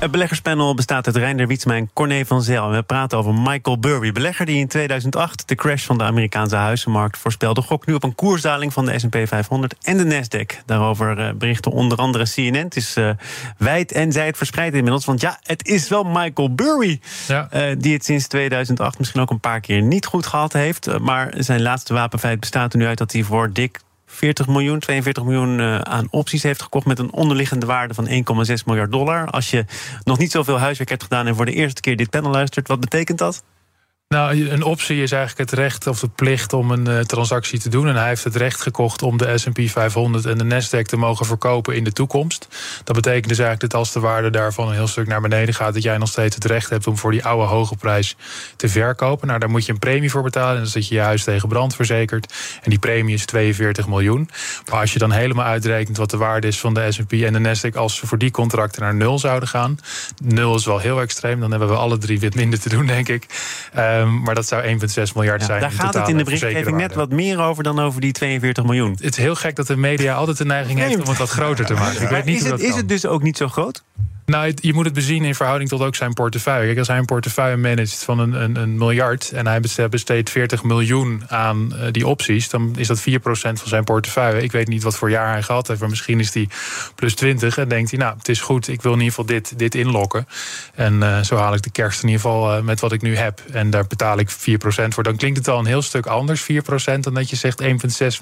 Het 0.00 0.10
beleggerspanel 0.10 0.74
bestaat 0.74 1.06
uit 1.06 1.16
Reinder 1.16 1.46
Wietsma 1.46 1.74
en 1.74 1.90
Corné 1.92 2.24
van 2.24 2.42
Zel. 2.42 2.70
We 2.70 2.82
praten 2.82 3.18
over 3.18 3.34
Michael 3.34 3.78
Burry, 3.78 4.12
belegger 4.12 4.46
die 4.46 4.58
in 4.58 4.68
2008 4.68 5.48
de 5.48 5.54
crash 5.54 5.84
van 5.84 5.98
de 5.98 6.04
Amerikaanse 6.04 6.56
huizenmarkt 6.56 7.18
voorspelde. 7.18 7.62
Gok 7.62 7.86
nu 7.86 7.94
op 7.94 8.02
een 8.02 8.14
koersdaling 8.14 8.72
van 8.72 8.84
de 8.84 8.98
S&P 8.98 9.16
500 9.24 9.74
en 9.82 9.96
de 9.96 10.04
Nasdaq. 10.04 10.64
Daarover 10.66 11.18
uh, 11.18 11.32
berichten 11.34 11.72
onder 11.72 11.98
andere 11.98 12.24
CNN. 12.24 12.54
Het 12.54 12.76
is 12.76 12.96
uh, 12.96 13.10
wijd 13.58 13.92
en 13.92 14.12
zijd 14.12 14.36
verspreid 14.36 14.74
inmiddels. 14.74 15.04
Want 15.04 15.20
ja, 15.20 15.38
het 15.42 15.66
is 15.66 15.88
wel 15.88 16.04
Michael 16.04 16.54
Burry 16.54 17.00
ja. 17.26 17.48
uh, 17.52 17.76
die 17.78 17.92
het 17.92 18.04
sinds 18.04 18.26
2008 18.26 18.98
misschien 18.98 19.20
ook 19.20 19.30
een 19.30 19.40
paar 19.40 19.60
keer 19.60 19.82
niet 19.82 20.06
goed 20.06 20.26
gehad 20.26 20.52
heeft. 20.52 20.98
maar 20.98 21.32
zijn 21.36 21.62
laatste 21.62 21.94
wapenfeit 21.94 22.40
bestaat 22.40 22.72
er 22.72 22.78
nu 22.78 22.86
uit 22.86 22.98
dat 22.98 23.12
hij 23.12 23.22
voor 23.22 23.52
dik 23.52 23.80
40 24.12 24.46
miljoen, 24.46 24.78
42 24.78 25.24
miljoen 25.24 25.58
uh, 25.58 25.78
aan 25.78 26.06
opties 26.10 26.42
heeft 26.42 26.62
gekocht 26.62 26.86
met 26.86 26.98
een 26.98 27.12
onderliggende 27.12 27.66
waarde 27.66 27.94
van 27.94 28.08
1,6 28.08 28.14
miljard 28.64 28.92
dollar. 28.92 29.30
Als 29.30 29.50
je 29.50 29.64
nog 30.04 30.18
niet 30.18 30.30
zoveel 30.30 30.58
huiswerk 30.58 30.90
hebt 30.90 31.02
gedaan 31.02 31.26
en 31.26 31.36
voor 31.36 31.46
de 31.46 31.52
eerste 31.52 31.80
keer 31.80 31.96
dit 31.96 32.10
panel 32.10 32.30
luistert, 32.30 32.68
wat 32.68 32.80
betekent 32.80 33.18
dat? 33.18 33.42
Nou, 34.14 34.50
een 34.50 34.62
optie 34.62 35.02
is 35.02 35.12
eigenlijk 35.12 35.50
het 35.50 35.58
recht 35.58 35.86
of 35.86 36.00
de 36.00 36.08
plicht 36.08 36.52
om 36.52 36.70
een 36.70 36.88
uh, 36.88 36.98
transactie 36.98 37.58
te 37.58 37.68
doen. 37.68 37.88
En 37.88 37.96
hij 37.96 38.08
heeft 38.08 38.24
het 38.24 38.36
recht 38.36 38.60
gekocht 38.60 39.02
om 39.02 39.16
de 39.16 39.38
SP 39.42 39.58
500 39.64 40.26
en 40.26 40.38
de 40.38 40.44
Nasdaq 40.44 40.82
te 40.82 40.96
mogen 40.96 41.26
verkopen 41.26 41.74
in 41.74 41.84
de 41.84 41.92
toekomst. 41.92 42.48
Dat 42.84 42.96
betekent 42.96 43.28
dus 43.28 43.38
eigenlijk 43.38 43.72
dat 43.72 43.80
als 43.80 43.92
de 43.92 44.00
waarde 44.00 44.30
daarvan 44.30 44.68
een 44.68 44.74
heel 44.74 44.86
stuk 44.86 45.06
naar 45.06 45.20
beneden 45.20 45.54
gaat, 45.54 45.74
dat 45.74 45.82
jij 45.82 45.98
nog 45.98 46.08
steeds 46.08 46.34
het 46.34 46.44
recht 46.44 46.70
hebt 46.70 46.86
om 46.86 46.98
voor 46.98 47.10
die 47.10 47.24
oude 47.24 47.46
hoge 47.46 47.76
prijs 47.76 48.16
te 48.56 48.68
verkopen. 48.68 49.26
Nou, 49.26 49.38
daar 49.40 49.50
moet 49.50 49.66
je 49.66 49.72
een 49.72 49.78
premie 49.78 50.10
voor 50.10 50.22
betalen. 50.22 50.54
En 50.54 50.62
dan 50.62 50.70
zit 50.70 50.88
je 50.88 50.94
je 50.94 51.00
huis 51.00 51.24
tegen 51.24 51.48
brand 51.48 51.74
verzekerd. 51.74 52.34
En 52.62 52.70
die 52.70 52.78
premie 52.78 53.14
is 53.14 53.24
42 53.24 53.88
miljoen. 53.88 54.30
Maar 54.70 54.80
als 54.80 54.92
je 54.92 54.98
dan 54.98 55.10
helemaal 55.10 55.46
uitrekent 55.46 55.96
wat 55.96 56.10
de 56.10 56.16
waarde 56.16 56.46
is 56.46 56.60
van 56.60 56.74
de 56.74 56.92
SP 56.96 57.12
en 57.12 57.42
de 57.42 57.56
Nasdaq 57.56 57.76
als 57.76 57.96
ze 57.96 58.06
voor 58.06 58.18
die 58.18 58.30
contracten 58.30 58.82
naar 58.82 58.94
nul 58.94 59.18
zouden 59.18 59.48
gaan. 59.48 59.78
Nul 60.22 60.54
is 60.54 60.64
wel 60.64 60.78
heel 60.78 61.00
extreem. 61.00 61.40
Dan 61.40 61.50
hebben 61.50 61.68
we 61.68 61.74
alle 61.74 61.98
drie 61.98 62.20
wat 62.20 62.34
minder 62.34 62.60
te 62.60 62.68
doen, 62.68 62.86
denk 62.86 63.08
ik. 63.08 63.26
Uh, 63.76 63.98
Um, 64.00 64.22
maar 64.22 64.34
dat 64.34 64.46
zou 64.46 64.78
1,6 64.78 65.12
miljard 65.14 65.42
zijn. 65.42 65.60
Daar 65.60 65.70
gaat 65.70 65.94
het 65.94 66.08
in 66.08 66.16
de 66.16 66.24
berichtgeving 66.24 66.76
net 66.76 66.94
wat 66.94 67.10
meer 67.10 67.40
over 67.40 67.62
dan 67.62 67.78
over 67.78 68.00
die 68.00 68.12
42 68.12 68.64
miljoen. 68.64 68.90
Het 68.90 69.04
is 69.04 69.16
heel 69.16 69.34
gek 69.34 69.56
dat 69.56 69.66
de 69.66 69.76
media 69.76 70.14
altijd 70.14 70.36
de 70.36 70.44
neiging 70.44 70.78
heeft 70.78 71.00
om 71.00 71.08
het 71.08 71.18
wat 71.18 71.30
groter 71.30 71.66
te 71.66 71.74
maken. 71.74 72.02
Ik 72.02 72.08
weet 72.08 72.24
niet 72.24 72.36
is, 72.36 72.42
hoe 72.42 72.50
het, 72.50 72.60
dat 72.60 72.68
is 72.68 72.76
het 72.76 72.88
dus 72.88 73.06
ook 73.06 73.22
niet 73.22 73.36
zo 73.36 73.48
groot? 73.48 73.82
Nou, 74.30 74.52
je 74.54 74.72
moet 74.72 74.84
het 74.84 74.94
bezien 74.94 75.24
in 75.24 75.34
verhouding 75.34 75.70
tot 75.70 75.80
ook 75.80 75.94
zijn 75.94 76.12
portefeuille. 76.12 76.66
Kijk, 76.66 76.78
als 76.78 76.88
hij 76.88 76.98
een 76.98 77.04
portefeuille 77.04 77.56
managt 77.56 78.04
van 78.04 78.18
een, 78.18 78.32
een, 78.32 78.56
een 78.56 78.78
miljard 78.78 79.30
en 79.30 79.46
hij 79.46 79.60
besteedt 79.90 80.30
40 80.30 80.62
miljoen 80.62 81.22
aan 81.28 81.72
uh, 81.72 81.86
die 81.90 82.06
opties, 82.06 82.48
dan 82.48 82.72
is 82.76 82.86
dat 82.86 83.00
4% 83.00 83.02
van 83.22 83.56
zijn 83.64 83.84
portefeuille. 83.84 84.42
Ik 84.42 84.52
weet 84.52 84.68
niet 84.68 84.82
wat 84.82 84.96
voor 84.96 85.10
jaar 85.10 85.32
hij 85.32 85.42
gehad 85.42 85.68
heeft, 85.68 85.80
maar 85.80 85.88
misschien 85.88 86.20
is 86.20 86.30
die 86.30 86.48
plus 86.94 87.14
20 87.14 87.58
en 87.58 87.68
denkt 87.68 87.90
hij, 87.90 87.98
nou, 87.98 88.16
het 88.16 88.28
is 88.28 88.40
goed, 88.40 88.68
ik 88.68 88.82
wil 88.82 88.92
in 88.92 88.98
ieder 88.98 89.14
geval 89.14 89.26
dit, 89.26 89.58
dit 89.58 89.74
inlokken. 89.74 90.26
En 90.74 90.94
uh, 90.94 91.20
zo 91.20 91.36
haal 91.36 91.54
ik 91.54 91.62
de 91.62 91.70
kerst 91.70 92.02
in 92.02 92.08
ieder 92.08 92.22
geval 92.22 92.56
uh, 92.56 92.62
met 92.62 92.80
wat 92.80 92.92
ik 92.92 93.02
nu 93.02 93.16
heb. 93.16 93.42
En 93.52 93.70
daar 93.70 93.86
betaal 93.86 94.18
ik 94.18 94.30
4% 94.30 94.34
voor. 94.88 95.02
Dan 95.02 95.16
klinkt 95.16 95.38
het 95.38 95.48
al 95.48 95.58
een 95.58 95.66
heel 95.66 95.82
stuk 95.82 96.06
anders, 96.06 96.42
4%, 96.42 96.44
dan 97.00 97.14
dat 97.14 97.30
je 97.30 97.36
zegt 97.36 97.62
1,6 97.62 97.68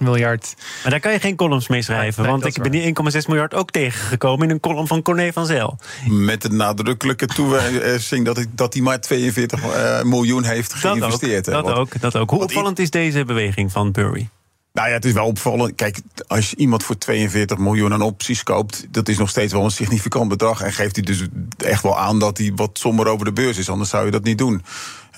miljard. 0.00 0.54
Maar 0.82 0.90
daar 0.90 1.00
kan 1.00 1.12
je 1.12 1.20
geen 1.20 1.36
columns 1.36 1.68
mee 1.68 1.82
schrijven, 1.82 2.22
nee, 2.22 2.32
want 2.32 2.46
ik 2.46 2.62
ben 2.62 2.70
die 2.70 2.94
1,6 3.12 3.26
miljard 3.26 3.54
ook 3.54 3.70
tegengekomen 3.70 4.48
in 4.48 4.54
een 4.54 4.60
column 4.60 4.86
van 4.86 5.02
Corné 5.02 5.32
van 5.32 5.46
Zel. 5.46 5.78
Met 6.06 6.42
de 6.42 6.50
nadrukkelijke 6.50 7.26
toewijzing 7.26 8.24
dat, 8.24 8.46
dat 8.54 8.72
hij 8.72 8.82
maar 8.82 9.00
42 9.00 9.64
uh, 9.64 10.02
miljoen 10.02 10.44
heeft 10.44 10.74
geïnvesteerd. 10.74 11.44
Dat 11.44 11.54
ook. 11.54 11.66
Dat, 11.66 11.76
ook, 11.76 12.00
dat 12.00 12.16
ook. 12.16 12.30
Hoe 12.30 12.42
opvallend 12.42 12.78
is 12.78 12.90
deze 12.90 13.24
beweging 13.24 13.72
van 13.72 13.92
Burry? 13.92 14.28
Nou 14.72 14.88
ja, 14.88 14.94
het 14.94 15.04
is 15.04 15.12
wel 15.12 15.26
opvallend. 15.26 15.74
Kijk, 15.74 16.00
als 16.26 16.50
je 16.50 16.56
iemand 16.56 16.82
voor 16.82 16.98
42 16.98 17.58
miljoen 17.58 17.92
aan 17.92 18.02
opties 18.02 18.42
koopt, 18.42 18.86
dat 18.90 19.08
is 19.08 19.18
nog 19.18 19.28
steeds 19.28 19.52
wel 19.52 19.64
een 19.64 19.70
significant 19.70 20.28
bedrag. 20.28 20.62
En 20.62 20.72
geeft 20.72 20.96
hij 20.96 21.04
dus 21.04 21.26
echt 21.56 21.82
wel 21.82 21.98
aan 21.98 22.18
dat 22.18 22.38
hij 22.38 22.52
wat 22.54 22.78
somber 22.78 23.06
over 23.06 23.24
de 23.24 23.32
beurs 23.32 23.58
is. 23.58 23.70
Anders 23.70 23.90
zou 23.90 24.04
je 24.04 24.10
dat 24.10 24.24
niet 24.24 24.38
doen. 24.38 24.62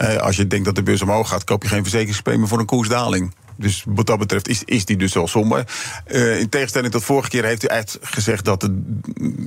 Uh, 0.01 0.17
als 0.17 0.37
je 0.37 0.47
denkt 0.47 0.65
dat 0.65 0.75
de 0.75 0.83
beurs 0.83 1.03
omhoog 1.03 1.29
gaat, 1.29 1.45
koop 1.45 1.63
je 1.63 1.69
geen 1.69 1.83
verzekeringspremie 1.83 2.47
voor 2.47 2.59
een 2.59 2.67
koersdaling. 2.67 3.35
Dus 3.61 3.85
wat 3.87 4.07
dat 4.07 4.19
betreft 4.19 4.49
is, 4.49 4.65
is 4.65 4.85
die 4.85 4.97
dus 4.97 5.15
wel 5.15 5.29
somber. 5.29 5.65
Uh, 6.07 6.39
in 6.39 6.49
tegenstelling 6.49 6.93
tot 6.93 7.05
vorige 7.05 7.29
keer 7.29 7.45
heeft 7.45 7.63
hij 7.63 7.79
echt 7.79 7.99
gezegd 8.01 8.45
dat 8.45 8.63
het, 8.63 8.73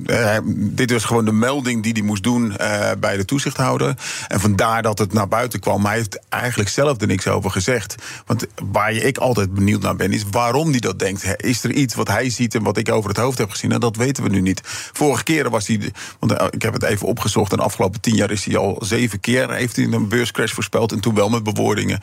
uh, 0.06 0.38
dit 0.46 0.90
was 0.90 1.04
gewoon 1.04 1.24
de 1.24 1.32
melding 1.32 1.82
die 1.82 1.92
hij 1.92 2.02
moest 2.02 2.22
doen 2.22 2.54
uh, 2.60 2.90
bij 2.98 3.16
de 3.16 3.24
toezichthouder. 3.24 3.94
En 4.28 4.40
vandaar 4.40 4.82
dat 4.82 4.98
het 4.98 5.12
naar 5.12 5.28
buiten 5.28 5.60
kwam. 5.60 5.80
Maar 5.80 5.90
hij 5.90 5.98
heeft 5.98 6.20
eigenlijk 6.28 6.70
zelf 6.70 7.00
er 7.00 7.06
niks 7.06 7.28
over 7.28 7.50
gezegd. 7.50 7.94
Want 8.26 8.46
waar 8.72 8.92
ik 8.92 9.18
altijd 9.18 9.54
benieuwd 9.54 9.82
naar 9.82 9.96
ben, 9.96 10.12
is 10.12 10.24
waarom 10.30 10.70
hij 10.70 10.80
dat 10.80 10.98
denkt. 10.98 11.24
Is 11.36 11.64
er 11.64 11.72
iets 11.72 11.94
wat 11.94 12.08
hij 12.08 12.30
ziet 12.30 12.54
en 12.54 12.62
wat 12.62 12.76
ik 12.76 12.90
over 12.90 13.08
het 13.08 13.18
hoofd 13.18 13.38
heb 13.38 13.50
gezien? 13.50 13.72
En 13.72 13.80
dat 13.80 13.96
weten 13.96 14.22
we 14.22 14.28
nu 14.28 14.40
niet. 14.40 14.60
Vorige 14.92 15.24
keren 15.24 15.50
was 15.50 15.66
hij, 15.66 15.92
want 16.18 16.32
ik 16.50 16.62
heb 16.62 16.72
het 16.72 16.82
even 16.82 17.06
opgezocht. 17.06 17.52
En 17.52 17.58
de 17.58 17.64
afgelopen 17.64 18.00
tien 18.00 18.14
jaar 18.14 18.30
is 18.30 18.44
hij 18.44 18.56
al 18.56 18.76
zeven 18.80 19.20
keer 19.20 19.52
heeft 19.52 19.76
hij 19.76 19.84
een 19.84 20.08
beurscrash 20.08 20.52
voorspeld. 20.52 20.92
En 20.92 21.00
toen 21.00 21.14
wel 21.14 21.28
met 21.28 21.42
bewoordingen. 21.42 22.00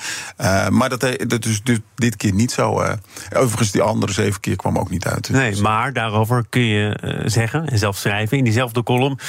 maar 0.70 0.90
dat, 0.90 1.00
dat 1.28 1.46
is 1.46 1.62
dus 1.64 1.80
dit 2.02 2.16
keer 2.16 2.34
niet 2.34 2.52
zo. 2.52 2.82
Uh, 2.82 2.92
overigens, 3.36 3.72
die 3.72 3.82
andere 3.82 4.12
zeven 4.12 4.40
keer 4.40 4.56
kwam 4.56 4.78
ook 4.78 4.90
niet 4.90 5.06
uit. 5.06 5.30
Nee, 5.30 5.50
dus- 5.50 5.60
maar 5.60 5.94
daarover 5.94 6.46
kun 6.50 6.62
je 6.62 7.00
uh, 7.04 7.22
zeggen 7.26 7.68
en 7.70 7.78
zelf 7.78 7.98
schrijven 7.98 8.38
in 8.38 8.44
diezelfde 8.44 8.84
column. 8.84 9.20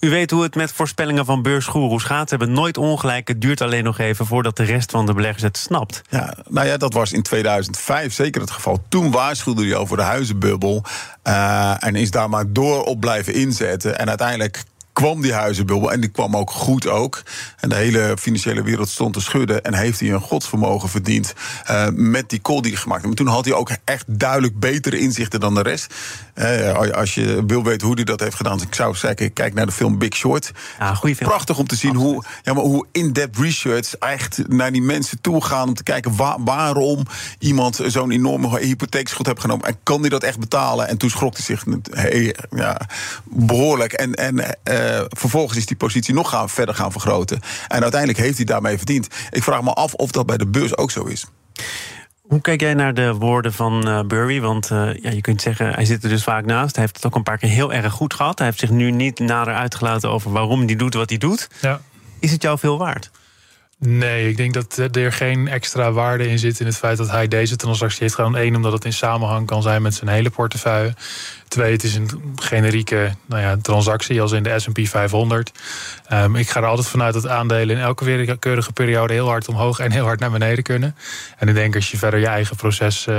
U 0.00 0.10
weet 0.10 0.30
hoe 0.30 0.42
het 0.42 0.54
met 0.54 0.72
voorspellingen 0.72 1.24
van 1.24 1.42
beursgoeroes 1.42 2.04
gaat. 2.04 2.28
Ze 2.28 2.36
hebben 2.36 2.54
nooit 2.54 2.76
ongelijk. 2.76 3.28
Het 3.28 3.40
duurt 3.40 3.60
alleen 3.60 3.84
nog 3.84 3.98
even 3.98 4.26
voordat 4.26 4.56
de 4.56 4.64
rest 4.64 4.90
van 4.90 5.06
de 5.06 5.14
beleggers 5.14 5.42
het 5.42 5.56
snapt. 5.56 6.02
Ja, 6.08 6.34
nou 6.48 6.66
ja, 6.66 6.76
dat 6.76 6.92
was 6.92 7.12
in 7.12 7.22
2005 7.22 8.12
zeker 8.12 8.40
het 8.40 8.50
geval. 8.50 8.84
Toen 8.88 9.10
waarschuwde 9.10 9.62
hij 9.62 9.74
over 9.76 9.96
de 9.96 10.02
huizenbubbel. 10.02 10.84
Uh, 11.24 11.84
en 11.84 11.94
is 11.94 12.10
daar 12.10 12.28
maar 12.28 12.52
door 12.52 12.82
op 12.82 13.00
blijven 13.00 13.34
inzetten. 13.34 13.98
En 13.98 14.08
uiteindelijk 14.08 14.64
kwam 15.00 15.20
die 15.20 15.32
huizenbubbel. 15.32 15.92
En 15.92 16.00
die 16.00 16.10
kwam 16.10 16.36
ook 16.36 16.50
goed 16.50 16.86
ook. 16.86 17.22
En 17.56 17.68
de 17.68 17.74
hele 17.74 18.16
financiële 18.18 18.62
wereld 18.62 18.88
stond 18.88 19.12
te 19.12 19.20
schudden. 19.20 19.62
En 19.62 19.74
heeft 19.74 20.00
hij 20.00 20.10
een 20.10 20.20
godsvermogen 20.20 20.88
verdiend 20.88 21.34
uh, 21.70 21.86
met 21.92 22.28
die 22.28 22.40
call 22.40 22.60
die 22.60 22.70
hij 22.70 22.80
gemaakt 22.80 23.02
heeft. 23.04 23.16
Maar 23.16 23.26
toen 23.26 23.34
had 23.34 23.44
hij 23.44 23.54
ook 23.54 23.70
echt 23.84 24.04
duidelijk 24.06 24.58
betere 24.58 24.98
inzichten 24.98 25.40
dan 25.40 25.54
de 25.54 25.62
rest. 25.62 25.94
Uh, 26.34 26.92
als 26.92 27.14
je 27.14 27.42
wil 27.46 27.64
weten 27.64 27.86
hoe 27.86 27.96
hij 27.96 28.04
dat 28.04 28.20
heeft 28.20 28.34
gedaan. 28.34 28.60
Ik 28.60 28.74
zou 28.74 28.94
zeggen, 28.94 29.32
kijk 29.32 29.54
naar 29.54 29.66
de 29.66 29.72
film 29.72 29.98
Big 29.98 30.14
Short. 30.14 30.52
Ja, 30.78 30.94
goede 30.94 31.16
film. 31.16 31.28
Prachtig 31.28 31.58
om 31.58 31.66
te 31.66 31.76
zien 31.76 31.94
hoe, 31.94 32.24
ja, 32.42 32.52
maar 32.52 32.64
hoe 32.64 32.86
in-depth 32.92 33.38
research 33.38 33.94
echt 33.94 34.48
naar 34.48 34.72
die 34.72 34.82
mensen 34.82 35.20
toe 35.20 35.44
gaan. 35.44 35.68
Om 35.68 35.74
te 35.74 35.82
kijken 35.82 36.16
waar, 36.16 36.36
waarom 36.44 37.06
iemand 37.38 37.80
zo'n 37.86 38.10
enorme 38.10 38.58
hypotheekschuld 38.58 39.26
heeft 39.26 39.40
genomen. 39.40 39.66
En 39.66 39.76
kan 39.82 40.00
hij 40.00 40.08
dat 40.08 40.22
echt 40.22 40.38
betalen? 40.38 40.88
En 40.88 40.96
toen 40.96 41.10
schrok 41.10 41.36
hij 41.36 41.44
zich 41.44 41.64
hey, 41.90 42.34
ja, 42.50 42.80
behoorlijk. 43.24 43.92
En, 43.92 44.14
en 44.14 44.36
uh, 44.38 44.89
vervolgens 45.08 45.58
is 45.58 45.66
die 45.66 45.76
positie 45.76 46.14
nog 46.14 46.30
gaan, 46.30 46.48
verder 46.48 46.74
gaan 46.74 46.92
vergroten. 46.92 47.40
En 47.68 47.82
uiteindelijk 47.82 48.20
heeft 48.20 48.36
hij 48.36 48.46
daarmee 48.46 48.76
verdiend. 48.76 49.08
Ik 49.30 49.42
vraag 49.42 49.62
me 49.62 49.72
af 49.72 49.94
of 49.94 50.10
dat 50.10 50.26
bij 50.26 50.36
de 50.36 50.46
beurs 50.46 50.76
ook 50.76 50.90
zo 50.90 51.04
is. 51.04 51.26
Hoe 52.20 52.40
kijk 52.40 52.60
jij 52.60 52.74
naar 52.74 52.94
de 52.94 53.14
woorden 53.14 53.52
van 53.52 53.88
uh, 53.88 54.00
Burry? 54.00 54.40
Want 54.40 54.70
uh, 54.70 54.94
ja, 54.94 55.10
je 55.10 55.20
kunt 55.20 55.42
zeggen, 55.42 55.74
hij 55.74 55.84
zit 55.84 56.02
er 56.02 56.08
dus 56.08 56.22
vaak 56.22 56.44
naast. 56.44 56.74
Hij 56.74 56.84
heeft 56.84 56.96
het 56.96 57.06
ook 57.06 57.14
een 57.14 57.22
paar 57.22 57.38
keer 57.38 57.48
heel 57.48 57.72
erg 57.72 57.92
goed 57.92 58.14
gehad. 58.14 58.38
Hij 58.38 58.46
heeft 58.46 58.58
zich 58.58 58.70
nu 58.70 58.90
niet 58.90 59.18
nader 59.18 59.54
uitgelaten 59.54 60.10
over 60.10 60.32
waarom 60.32 60.66
hij 60.66 60.76
doet 60.76 60.94
wat 60.94 61.08
hij 61.08 61.18
doet. 61.18 61.48
Ja. 61.60 61.80
Is 62.18 62.32
het 62.32 62.42
jou 62.42 62.58
veel 62.58 62.78
waard? 62.78 63.10
Nee, 63.78 64.28
ik 64.28 64.36
denk 64.36 64.54
dat 64.54 64.96
er 64.96 65.12
geen 65.12 65.48
extra 65.48 65.92
waarde 65.92 66.28
in 66.28 66.38
zit 66.38 66.60
in 66.60 66.66
het 66.66 66.76
feit 66.76 66.96
dat 66.96 67.10
hij 67.10 67.28
deze 67.28 67.56
transactie 67.56 67.98
heeft 68.00 68.14
gedaan. 68.14 68.36
Eén, 68.36 68.56
omdat 68.56 68.72
het 68.72 68.84
in 68.84 68.92
samenhang 68.92 69.46
kan 69.46 69.62
zijn 69.62 69.82
met 69.82 69.94
zijn 69.94 70.10
hele 70.10 70.30
portefeuille. 70.30 70.94
Twee, 71.50 71.72
het 71.72 71.84
is 71.84 71.94
een 71.94 72.08
generieke 72.36 73.14
nou 73.26 73.42
ja, 73.42 73.56
transactie 73.62 74.20
als 74.20 74.32
in 74.32 74.42
de 74.42 74.58
S&P 74.58 74.80
500. 74.82 75.52
Um, 76.12 76.36
ik 76.36 76.50
ga 76.50 76.60
er 76.60 76.66
altijd 76.66 76.88
vanuit 76.88 77.14
dat 77.14 77.28
aandelen 77.28 77.76
in 77.76 77.82
elke 77.82 78.04
willekeurige 78.04 78.72
periode 78.72 79.12
heel 79.12 79.28
hard 79.28 79.48
omhoog 79.48 79.78
en 79.78 79.90
heel 79.90 80.04
hard 80.04 80.20
naar 80.20 80.30
beneden 80.30 80.64
kunnen. 80.64 80.96
En 81.38 81.48
ik 81.48 81.54
denk 81.54 81.74
als 81.74 81.90
je 81.90 81.98
verder 81.98 82.20
je 82.20 82.26
eigen 82.26 82.56
proces 82.56 83.06
uh, 83.06 83.16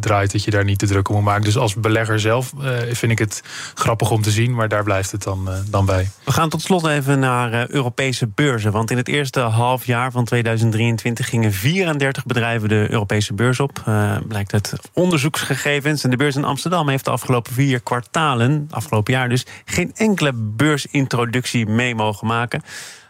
draait, 0.00 0.32
dat 0.32 0.44
je 0.44 0.50
daar 0.50 0.64
niet 0.64 0.78
te 0.78 0.86
druk 0.86 1.08
om 1.08 1.14
moet 1.14 1.24
maken. 1.24 1.44
Dus 1.44 1.56
als 1.56 1.74
belegger 1.74 2.20
zelf 2.20 2.52
uh, 2.58 2.70
vind 2.92 3.12
ik 3.12 3.18
het 3.18 3.42
grappig 3.74 4.10
om 4.10 4.22
te 4.22 4.30
zien, 4.30 4.54
maar 4.54 4.68
daar 4.68 4.84
blijft 4.84 5.10
het 5.10 5.22
dan, 5.22 5.48
uh, 5.48 5.54
dan 5.70 5.86
bij. 5.86 6.10
We 6.24 6.32
gaan 6.32 6.48
tot 6.48 6.62
slot 6.62 6.86
even 6.86 7.18
naar 7.18 7.70
Europese 7.70 8.26
beurzen. 8.26 8.72
Want 8.72 8.90
in 8.90 8.96
het 8.96 9.08
eerste 9.08 9.40
half 9.40 9.84
jaar 9.84 10.12
van 10.12 10.24
2023 10.24 11.28
gingen 11.28 11.52
34 11.52 12.24
bedrijven 12.24 12.68
de 12.68 12.86
Europese 12.90 13.34
beurs 13.34 13.60
op. 13.60 13.82
blijkt 14.28 14.52
uit 14.52 14.74
onderzoeksgegevens. 14.92 16.04
En 16.04 16.10
de 16.10 16.16
beurs 16.16 16.36
in 16.36 16.44
Amsterdam 16.44 16.88
heeft 16.88 17.04
de 17.04 17.10
afgelopen 17.10 17.52
vier 17.52 17.69
vier 17.70 17.80
kwartalen, 17.80 18.68
afgelopen 18.70 19.12
jaar 19.12 19.28
dus, 19.28 19.46
geen 19.64 19.92
enkele 19.94 20.32
beursintroductie 20.34 21.66
mee 21.66 21.94
mogen 21.94 22.26
maken. 22.26 22.62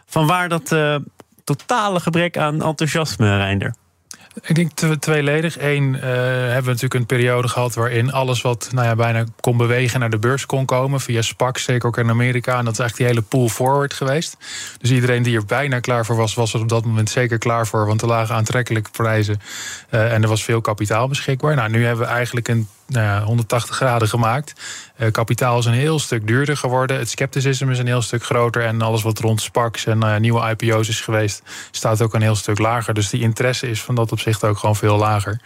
Vanwaar 0.05 0.49
dat 0.49 0.71
uh, 0.71 0.95
totale 1.43 1.99
gebrek 1.99 2.37
aan 2.37 2.63
enthousiasme, 2.63 3.37
Reinder? 3.37 3.73
Ik 4.41 4.55
denk 4.55 4.99
tweeledig. 4.99 5.59
Eén, 5.59 5.93
uh, 5.93 6.01
hebben 6.01 6.63
we 6.63 6.69
natuurlijk 6.69 6.93
een 6.93 7.05
periode 7.05 7.47
gehad 7.47 7.73
waarin 7.73 8.11
alles 8.11 8.41
wat 8.41 8.69
nou 8.71 8.87
ja, 8.87 8.95
bijna 8.95 9.23
kon 9.39 9.57
bewegen 9.57 9.99
naar 9.99 10.09
de 10.09 10.19
beurs 10.19 10.45
kon 10.45 10.65
komen. 10.65 11.01
Via 11.01 11.21
SPAC, 11.21 11.57
zeker 11.57 11.87
ook 11.87 11.97
in 11.97 12.09
Amerika. 12.09 12.57
En 12.57 12.65
dat 12.65 12.73
is 12.73 12.79
eigenlijk 12.79 12.97
die 12.97 13.07
hele 13.07 13.21
pool 13.21 13.49
forward 13.49 13.93
geweest. 13.93 14.37
Dus 14.77 14.91
iedereen 14.91 15.23
die 15.23 15.35
er 15.35 15.45
bijna 15.45 15.79
klaar 15.79 16.05
voor 16.05 16.15
was, 16.15 16.33
was 16.33 16.53
er 16.53 16.59
op 16.59 16.69
dat 16.69 16.85
moment 16.85 17.09
zeker 17.09 17.37
klaar 17.37 17.67
voor. 17.67 17.85
Want 17.85 18.01
er 18.01 18.07
lagen 18.07 18.35
aantrekkelijke 18.35 18.91
prijzen 18.91 19.39
uh, 19.89 20.13
en 20.13 20.23
er 20.23 20.29
was 20.29 20.43
veel 20.43 20.61
kapitaal 20.61 21.07
beschikbaar. 21.07 21.55
Nou, 21.55 21.69
nu 21.69 21.85
hebben 21.85 22.05
we 22.05 22.11
eigenlijk 22.11 22.47
een 22.47 22.67
nou 22.91 23.05
ja, 23.05 23.23
180 23.23 23.75
graden 23.75 24.07
gemaakt. 24.07 24.53
Uh, 24.97 25.11
kapitaal 25.11 25.59
is 25.59 25.65
een 25.65 25.73
heel 25.73 25.99
stuk 25.99 26.27
duurder 26.27 26.57
geworden. 26.57 26.97
Het 26.97 27.09
scepticisme 27.09 27.71
is 27.71 27.79
een 27.79 27.87
heel 27.87 28.01
stuk 28.01 28.23
groter. 28.23 28.65
En 28.65 28.81
alles 28.81 29.01
wat 29.01 29.19
rond 29.19 29.41
Sparks 29.41 29.85
en 29.85 30.03
uh, 30.03 30.17
nieuwe 30.17 30.55
IPO's 30.57 30.87
is 30.87 31.01
geweest, 31.01 31.43
staat 31.71 32.01
ook 32.01 32.13
een 32.13 32.21
heel 32.21 32.35
stuk 32.35 32.59
lager. 32.59 32.93
Dus 32.93 33.09
die 33.09 33.21
interesse 33.21 33.69
is 33.69 33.81
van 33.81 33.95
dat 33.95 34.11
opzicht 34.11 34.43
ook 34.43 34.57
gewoon 34.57 34.75
veel 34.75 34.97
lager. 34.97 35.39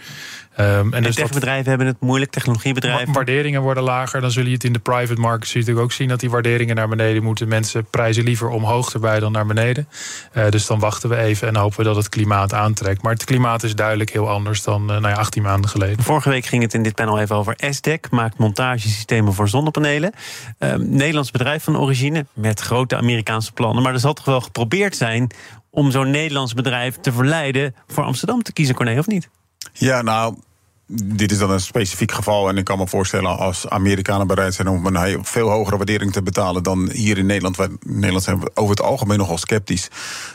Um, 0.59 0.93
en 0.93 1.03
dus 1.03 1.15
techbedrijven 1.15 1.69
hebben 1.69 1.87
het 1.87 1.99
moeilijk, 1.99 2.31
technologiebedrijven. 2.31 3.13
Waarderingen 3.13 3.61
worden 3.61 3.83
lager. 3.83 4.21
Dan 4.21 4.31
zul 4.31 4.45
je 4.45 4.51
het 4.51 4.63
in 4.63 4.73
de 4.73 4.79
private 4.79 5.21
market 5.21 5.53
natuurlijk 5.53 5.79
ook 5.79 5.91
zien 5.91 6.07
dat 6.07 6.19
die 6.19 6.29
waarderingen 6.29 6.75
naar 6.75 6.87
beneden 6.87 7.23
moeten. 7.23 7.47
Mensen 7.47 7.85
prijzen 7.85 8.23
liever 8.23 8.49
omhoog 8.49 8.93
erbij 8.93 9.19
dan 9.19 9.31
naar 9.31 9.45
beneden. 9.45 9.87
Uh, 10.33 10.49
dus 10.49 10.65
dan 10.65 10.79
wachten 10.79 11.09
we 11.09 11.15
even 11.15 11.47
en 11.47 11.55
hopen 11.55 11.77
we 11.77 11.83
dat 11.83 11.95
het 11.95 12.09
klimaat 12.09 12.53
aantrekt. 12.53 13.01
Maar 13.01 13.13
het 13.13 13.23
klimaat 13.23 13.63
is 13.63 13.75
duidelijk 13.75 14.09
heel 14.09 14.29
anders 14.29 14.63
dan 14.63 14.81
uh, 14.81 14.87
nou 14.87 15.07
ja, 15.07 15.13
18 15.13 15.43
maanden 15.43 15.69
geleden. 15.69 16.03
Vorige 16.03 16.29
week 16.29 16.45
ging 16.45 16.61
het 16.61 16.73
in 16.73 16.83
dit 16.83 16.95
panel 16.95 17.19
even 17.19 17.35
over 17.35 17.55
SDEC, 17.57 18.07
maakt 18.09 18.37
montagesystemen 18.37 19.33
voor 19.33 19.49
zonnepanelen. 19.49 20.13
Uh, 20.59 20.73
Nederlands 20.75 21.31
bedrijf 21.31 21.63
van 21.63 21.77
origine 21.77 22.25
met 22.33 22.59
grote 22.59 22.97
Amerikaanse 22.97 23.51
plannen. 23.51 23.83
Maar 23.83 23.93
er 23.93 23.99
zal 23.99 24.13
toch 24.13 24.25
wel 24.25 24.41
geprobeerd 24.41 24.95
zijn 24.95 25.31
om 25.69 25.91
zo'n 25.91 26.11
Nederlands 26.11 26.53
bedrijf 26.53 26.95
te 27.01 27.11
verleiden 27.11 27.75
voor 27.87 28.03
Amsterdam 28.03 28.43
te 28.43 28.53
kiezen, 28.53 28.75
Corné, 28.75 28.99
of 28.99 29.07
niet? 29.07 29.29
Ja, 29.73 30.01
nou, 30.01 30.36
dit 30.88 31.32
is 31.32 31.38
dan 31.38 31.51
een 31.51 31.60
specifiek 31.60 32.12
geval. 32.12 32.49
En 32.49 32.58
ik 32.58 32.63
kan 32.63 32.78
me 32.78 32.88
voorstellen 32.88 33.38
als 33.38 33.69
Amerikanen 33.69 34.28
bereid 34.28 34.54
zijn 34.54 34.67
om 34.67 34.86
een 34.86 35.25
veel 35.25 35.49
hogere 35.49 35.78
waardering 35.78 36.12
te 36.12 36.23
betalen 36.23 36.63
dan 36.63 36.89
hier 36.91 37.17
in 37.17 37.25
Nederland. 37.25 37.56
Waar 37.56 37.69
Nederland 37.86 38.23
zijn 38.23 38.39
we 38.39 38.51
over 38.54 38.75
het 38.75 38.86
algemeen 38.86 39.17
nogal 39.17 39.38
sceptisch. 39.38 39.89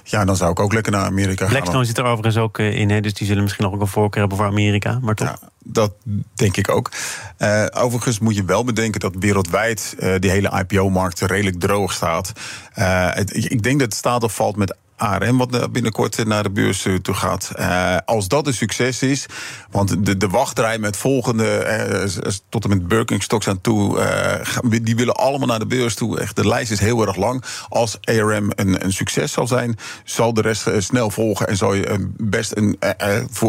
Ja, 0.05 0.25
dan 0.25 0.37
zou 0.37 0.51
ik 0.51 0.61
ook 0.61 0.73
lekker 0.73 0.93
naar 0.93 1.05
Amerika 1.05 1.45
gaan. 1.45 1.55
Blackstone 1.55 1.85
zit 1.85 1.99
er 1.99 2.05
overigens 2.05 2.37
ook 2.37 2.59
eh, 2.59 2.79
in, 2.79 2.91
hè, 2.91 3.01
dus 3.01 3.15
die 3.15 3.27
zullen 3.27 3.43
misschien 3.43 3.65
nog 3.65 3.75
ook 3.75 3.81
een 3.81 3.87
voorkeur 3.87 4.21
hebben 4.21 4.39
voor 4.39 4.47
Amerika. 4.47 4.99
Maar 5.03 5.15
toch. 5.15 5.29
Ja, 5.29 5.49
dat 5.63 5.93
denk 6.35 6.57
ik 6.57 6.69
ook. 6.69 6.91
Uh, 7.39 7.67
overigens 7.71 8.19
moet 8.19 8.35
je 8.37 8.45
wel 8.45 8.65
bedenken 8.65 9.01
dat 9.01 9.15
wereldwijd 9.19 9.97
uh, 9.99 10.15
die 10.19 10.31
hele 10.31 10.65
IPO-markt 10.67 11.21
redelijk 11.21 11.61
droog 11.61 11.93
staat. 11.93 12.33
Uh, 12.79 13.15
het, 13.15 13.37
ik 13.37 13.63
denk 13.63 13.79
dat 13.79 13.89
het 13.89 13.99
staat 13.99 14.23
of 14.23 14.35
valt 14.35 14.57
met 14.57 14.77
ARM, 15.01 15.39
wat 15.39 15.73
binnenkort 15.73 16.25
naar 16.27 16.43
de 16.43 16.51
beurs 16.51 16.85
eh, 16.85 16.95
toe 16.95 17.15
gaat. 17.15 17.53
Als 18.05 18.29
dat 18.29 18.47
een 18.47 18.55
succes 18.55 19.03
is, 19.03 19.27
want 19.71 20.07
de, 20.07 20.17
de 20.17 20.29
wachtrij 20.29 20.79
met 20.79 20.97
volgende, 20.97 22.09
tot 22.49 22.65
en 22.65 22.71
met 22.71 22.89
Birkenstocks 22.89 23.49
aan 23.49 23.61
toe, 23.61 23.99
die 24.83 24.97
willen 24.97 25.15
allemaal 25.15 25.47
naar 25.47 25.59
de 25.59 25.67
beurs 25.67 25.95
toe. 25.95 26.21
Echt, 26.21 26.37
de 26.37 26.47
lijst 26.47 26.71
is 26.71 26.81
heel 26.81 27.07
erg 27.07 27.17
lang. 27.17 27.45
Als 27.69 27.99
ARM 28.01 28.51
een, 28.55 28.85
een 28.85 28.93
succes 28.93 29.33
zal 29.33 29.47
zijn, 29.47 29.77
zal 30.05 30.35
de 30.35 30.41
rest 30.41 30.71
snel 30.79 31.11
volgen 31.11 31.49
en 31.49 31.57
zal 31.57 31.75
je 31.75 32.11
best 32.17 32.57
een, 32.57 32.79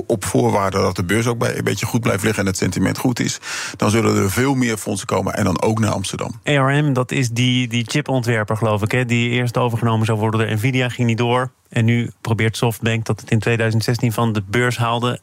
op 0.08 0.26
voorwaarde 0.26 0.78
dat 0.78 0.96
de 0.96 1.04
beurs 1.04 1.28
ook 1.28 1.38
bij 1.38 1.58
een 1.58 1.64
beetje 1.64 1.86
goed 1.86 2.02
blijft 2.02 2.24
liggen 2.24 2.42
en 2.42 2.50
het 2.50 2.58
sentiment 2.58 2.98
goed 2.98 3.20
is, 3.20 3.40
dan 3.78 3.90
zullen 3.90 4.16
er 4.16 4.32
veel 4.32 4.54
meer 4.54 4.78
fondsen 4.78 5.08
komen 5.08 5.34
en 5.34 5.44
dan 5.44 5.62
ook 5.62 5.80
naar 5.80 5.92
Amsterdam. 5.92 6.40
ARM, 6.44 6.94
dat 6.94 7.12
is 7.12 7.30
die, 7.30 7.68
die 7.68 7.86
chipontwerper, 7.88 8.58
geloof 8.58 8.82
ik, 8.82 8.92
hè, 8.92 9.06
die 9.06 9.30
eerst 9.30 9.58
overgenomen 9.58 10.06
zou 10.06 10.20
worden 10.20 10.40
door 10.40 10.56
Nvidia, 10.56 10.90
ging 10.90 11.08
niet 11.08 11.18
door. 11.18 11.41
En 11.70 11.86
nu 11.86 12.12
probeert 12.22 12.58
Softbank, 12.58 13.06
dat 13.06 13.20
het 13.22 13.32
in 13.32 13.40
2016 13.40 14.12
van 14.12 14.34
de 14.34 14.44
beurs 14.48 14.78
haalde, 14.78 15.20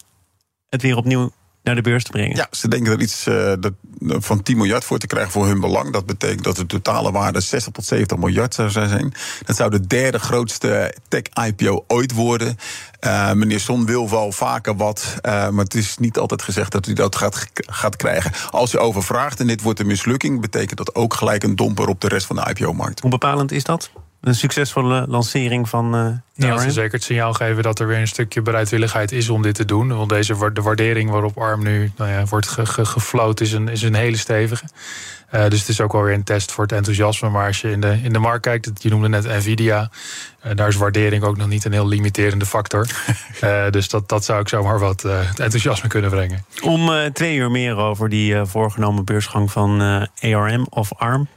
het 0.68 0.83
weer 0.83 0.96
opnieuw 0.96 1.31
naar 1.62 1.74
de 1.74 1.83
beurs 1.83 2.04
te 2.04 2.11
brengen. 2.11 2.37
Ja, 2.37 2.48
ze 2.50 2.68
denken 2.68 2.92
er 2.92 3.00
iets 3.00 3.26
uh, 3.26 3.52
van 4.00 4.42
10 4.42 4.57
miljard 4.57 4.85
voor 4.85 4.98
te 4.98 5.07
krijgen 5.07 5.33
voor 5.33 5.46
hun 5.46 5.61
belang. 5.61 5.92
Dat 5.92 6.07
betekent 6.07 6.44
dat 6.44 6.57
de 6.57 6.66
totale 6.66 7.12
waarde 7.12 7.40
60 7.40 7.72
tot 7.72 7.85
70 7.85 8.18
miljard 8.18 8.54
zou 8.54 8.70
zijn. 8.70 9.14
Dat 9.44 9.57
zou 9.57 9.70
de 9.70 9.87
derde 9.87 10.18
grootste 10.18 10.94
tech-IPO 11.09 11.85
ooit 11.87 12.12
worden. 12.12 12.57
Uh, 13.00 13.33
meneer 13.33 13.61
Son 13.61 13.87
wil 13.87 14.11
wel 14.11 14.33
vaker 14.33 14.76
wat, 14.76 15.14
uh, 15.16 15.48
maar 15.48 15.64
het 15.64 15.74
is 15.74 15.98
niet 15.98 16.18
altijd 16.18 16.42
gezegd 16.42 16.72
dat 16.72 16.85
hij 16.85 16.94
dat 16.94 17.16
gaat, 17.16 17.46
gaat 17.54 17.96
krijgen. 17.96 18.33
Als 18.50 18.70
je 18.70 18.78
overvraagt 18.78 19.40
en 19.40 19.46
dit 19.46 19.62
wordt 19.62 19.81
een 19.81 19.87
mislukking, 19.87 20.40
betekent 20.40 20.78
dat 20.78 20.94
ook 20.94 21.14
gelijk 21.14 21.42
een 21.42 21.57
domper 21.57 21.88
op 21.88 22.00
de 22.00 22.09
rest 22.09 22.26
van 22.26 22.37
de 22.37 22.54
IPO-markt. 22.54 23.00
Hoe 23.00 23.11
bepalend 23.11 23.52
is 23.52 23.64
dat? 23.64 23.90
Een 24.20 24.35
succesvolle 24.35 25.04
lancering 25.09 25.68
van 25.68 25.94
uh, 25.94 26.09
ja, 26.35 26.52
als 26.52 26.62
ze 26.62 26.70
zeker 26.70 26.92
het 26.92 27.02
signaal 27.02 27.33
geven 27.33 27.62
dat 27.62 27.78
er 27.78 27.87
weer 27.87 27.98
een 27.98 28.09
stukje 28.09 28.42
bereidwilligheid 28.42 29.12
is 29.12 29.28
om 29.28 29.42
dit 29.42 29.54
te 29.54 29.64
doen. 29.64 29.96
Want 29.96 30.09
deze, 30.09 30.52
de 30.52 30.62
waardering 30.62 31.11
waarop 31.11 31.38
ARM 31.38 31.62
nu 31.62 31.92
nou 31.96 32.11
ja, 32.11 32.24
wordt 32.24 32.48
ge, 32.48 32.66
ge, 32.66 32.85
gefloot 32.85 33.40
is 33.40 33.52
een, 33.52 33.68
is 33.68 33.83
een 33.83 33.94
hele 33.94 34.16
stevige. 34.16 34.64
Uh, 35.35 35.48
dus 35.48 35.61
het 35.61 35.68
is 35.68 35.81
ook 35.81 35.92
wel 35.92 36.02
weer 36.02 36.14
een 36.14 36.24
test 36.24 36.52
voor 36.52 36.64
het 36.64 36.72
enthousiasme. 36.72 37.28
Maar 37.28 37.46
als 37.46 37.61
je 37.61 37.70
in 37.70 37.81
de, 37.81 38.00
in 38.02 38.12
de 38.12 38.18
markt 38.18 38.42
kijkt, 38.42 38.83
je 38.83 38.88
noemde 38.88 39.09
net 39.09 39.24
Nvidia. 39.24 39.90
Uh, 40.46 40.52
daar 40.54 40.68
is 40.68 40.76
waardering 40.76 41.22
ook 41.22 41.37
nog 41.37 41.48
niet 41.48 41.64
een 41.64 41.72
heel 41.72 41.87
limiterende 41.87 42.46
factor. 42.46 42.87
uh, 43.44 43.70
dus 43.76 43.88
dat, 43.88 44.09
dat 44.09 44.24
zou 44.24 44.40
ik 44.40 44.48
zomaar 44.48 44.78
wat 44.78 45.02
het 45.02 45.40
enthousiasme 45.40 45.88
kunnen 45.88 46.11
brengen. 46.11 46.44
Om 46.62 47.12
twee 47.12 47.37
uur 47.37 47.50
meer 47.50 47.76
over 47.76 48.09
die 48.09 48.44
voorgenomen 48.44 49.04
beursgang 49.04 49.50
van 49.50 49.81
ARM 50.20 50.66
of 50.70 50.94
ARM 50.94 51.28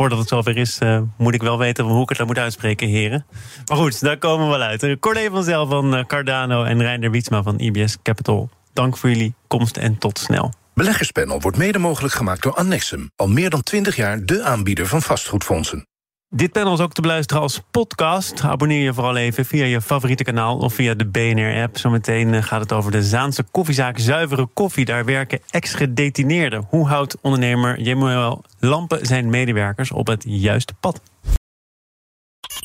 voordat 0.00 0.18
het 0.18 0.28
zover 0.28 0.56
is, 0.56 0.78
uh, 0.82 1.00
moet 1.16 1.34
ik 1.34 1.42
wel 1.42 1.58
weten 1.58 1.84
hoe 1.84 2.02
ik 2.02 2.08
het 2.08 2.18
dan 2.18 2.26
moet 2.26 2.38
uitspreken, 2.38 2.88
heren. 2.88 3.26
Maar 3.66 3.76
goed, 3.76 4.00
daar 4.00 4.18
komen 4.18 4.46
we 4.46 4.56
wel 4.56 4.66
uit. 4.66 4.98
Corné 5.00 5.30
van 5.30 5.44
Zel 5.44 5.66
van 5.66 5.96
eh, 5.96 6.04
Cardano 6.04 6.64
en 6.64 6.82
Reiner 6.82 7.10
Wietsma 7.10 7.42
van 7.42 7.58
IBS 7.58 7.96
Capital. 8.02 8.50
Dank 8.72 8.96
voor 8.96 9.10
jullie 9.10 9.34
komst 9.46 9.76
en 9.76 9.98
tot 9.98 10.18
snel. 10.18 10.52
Beleggerspanel 10.74 11.40
wordt 11.40 11.56
mede 11.56 11.78
mogelijk 11.78 12.14
gemaakt 12.14 12.42
door 12.42 12.54
Annexum. 12.54 13.10
Al 13.16 13.28
meer 13.28 13.50
dan 13.50 13.62
20 13.62 13.96
jaar 13.96 14.24
de 14.24 14.42
aanbieder 14.42 14.86
van 14.86 15.02
vastgoedfondsen. 15.02 15.86
Dit 16.32 16.52
panel 16.52 16.72
is 16.72 16.80
ook 16.80 16.92
te 16.92 17.00
beluisteren 17.00 17.42
als 17.42 17.62
podcast. 17.70 18.42
Abonneer 18.42 18.82
je 18.82 18.94
vooral 18.94 19.16
even 19.16 19.44
via 19.44 19.64
je 19.64 19.80
favoriete 19.80 20.24
kanaal 20.24 20.58
of 20.58 20.74
via 20.74 20.94
de 20.94 21.06
BNR-app. 21.06 21.78
Zometeen 21.78 22.34
eh, 22.34 22.42
gaat 22.42 22.60
het 22.60 22.72
over 22.72 22.90
de 22.90 23.02
Zaanse 23.02 23.42
koffiezaak 23.42 23.98
Zuivere 23.98 24.48
Koffie. 24.54 24.84
Daar 24.84 25.04
werken 25.04 25.40
ex-gedetineerden. 25.50 26.66
Hoe 26.68 26.88
houdt 26.88 27.16
ondernemer 27.20 27.80
Jemuel 27.80 28.44
Lampen 28.58 29.06
zijn 29.06 29.30
medewerkers 29.30 29.90
op 29.90 30.06
het 30.06 30.24
juiste 30.26 30.74
pad? 30.80 31.00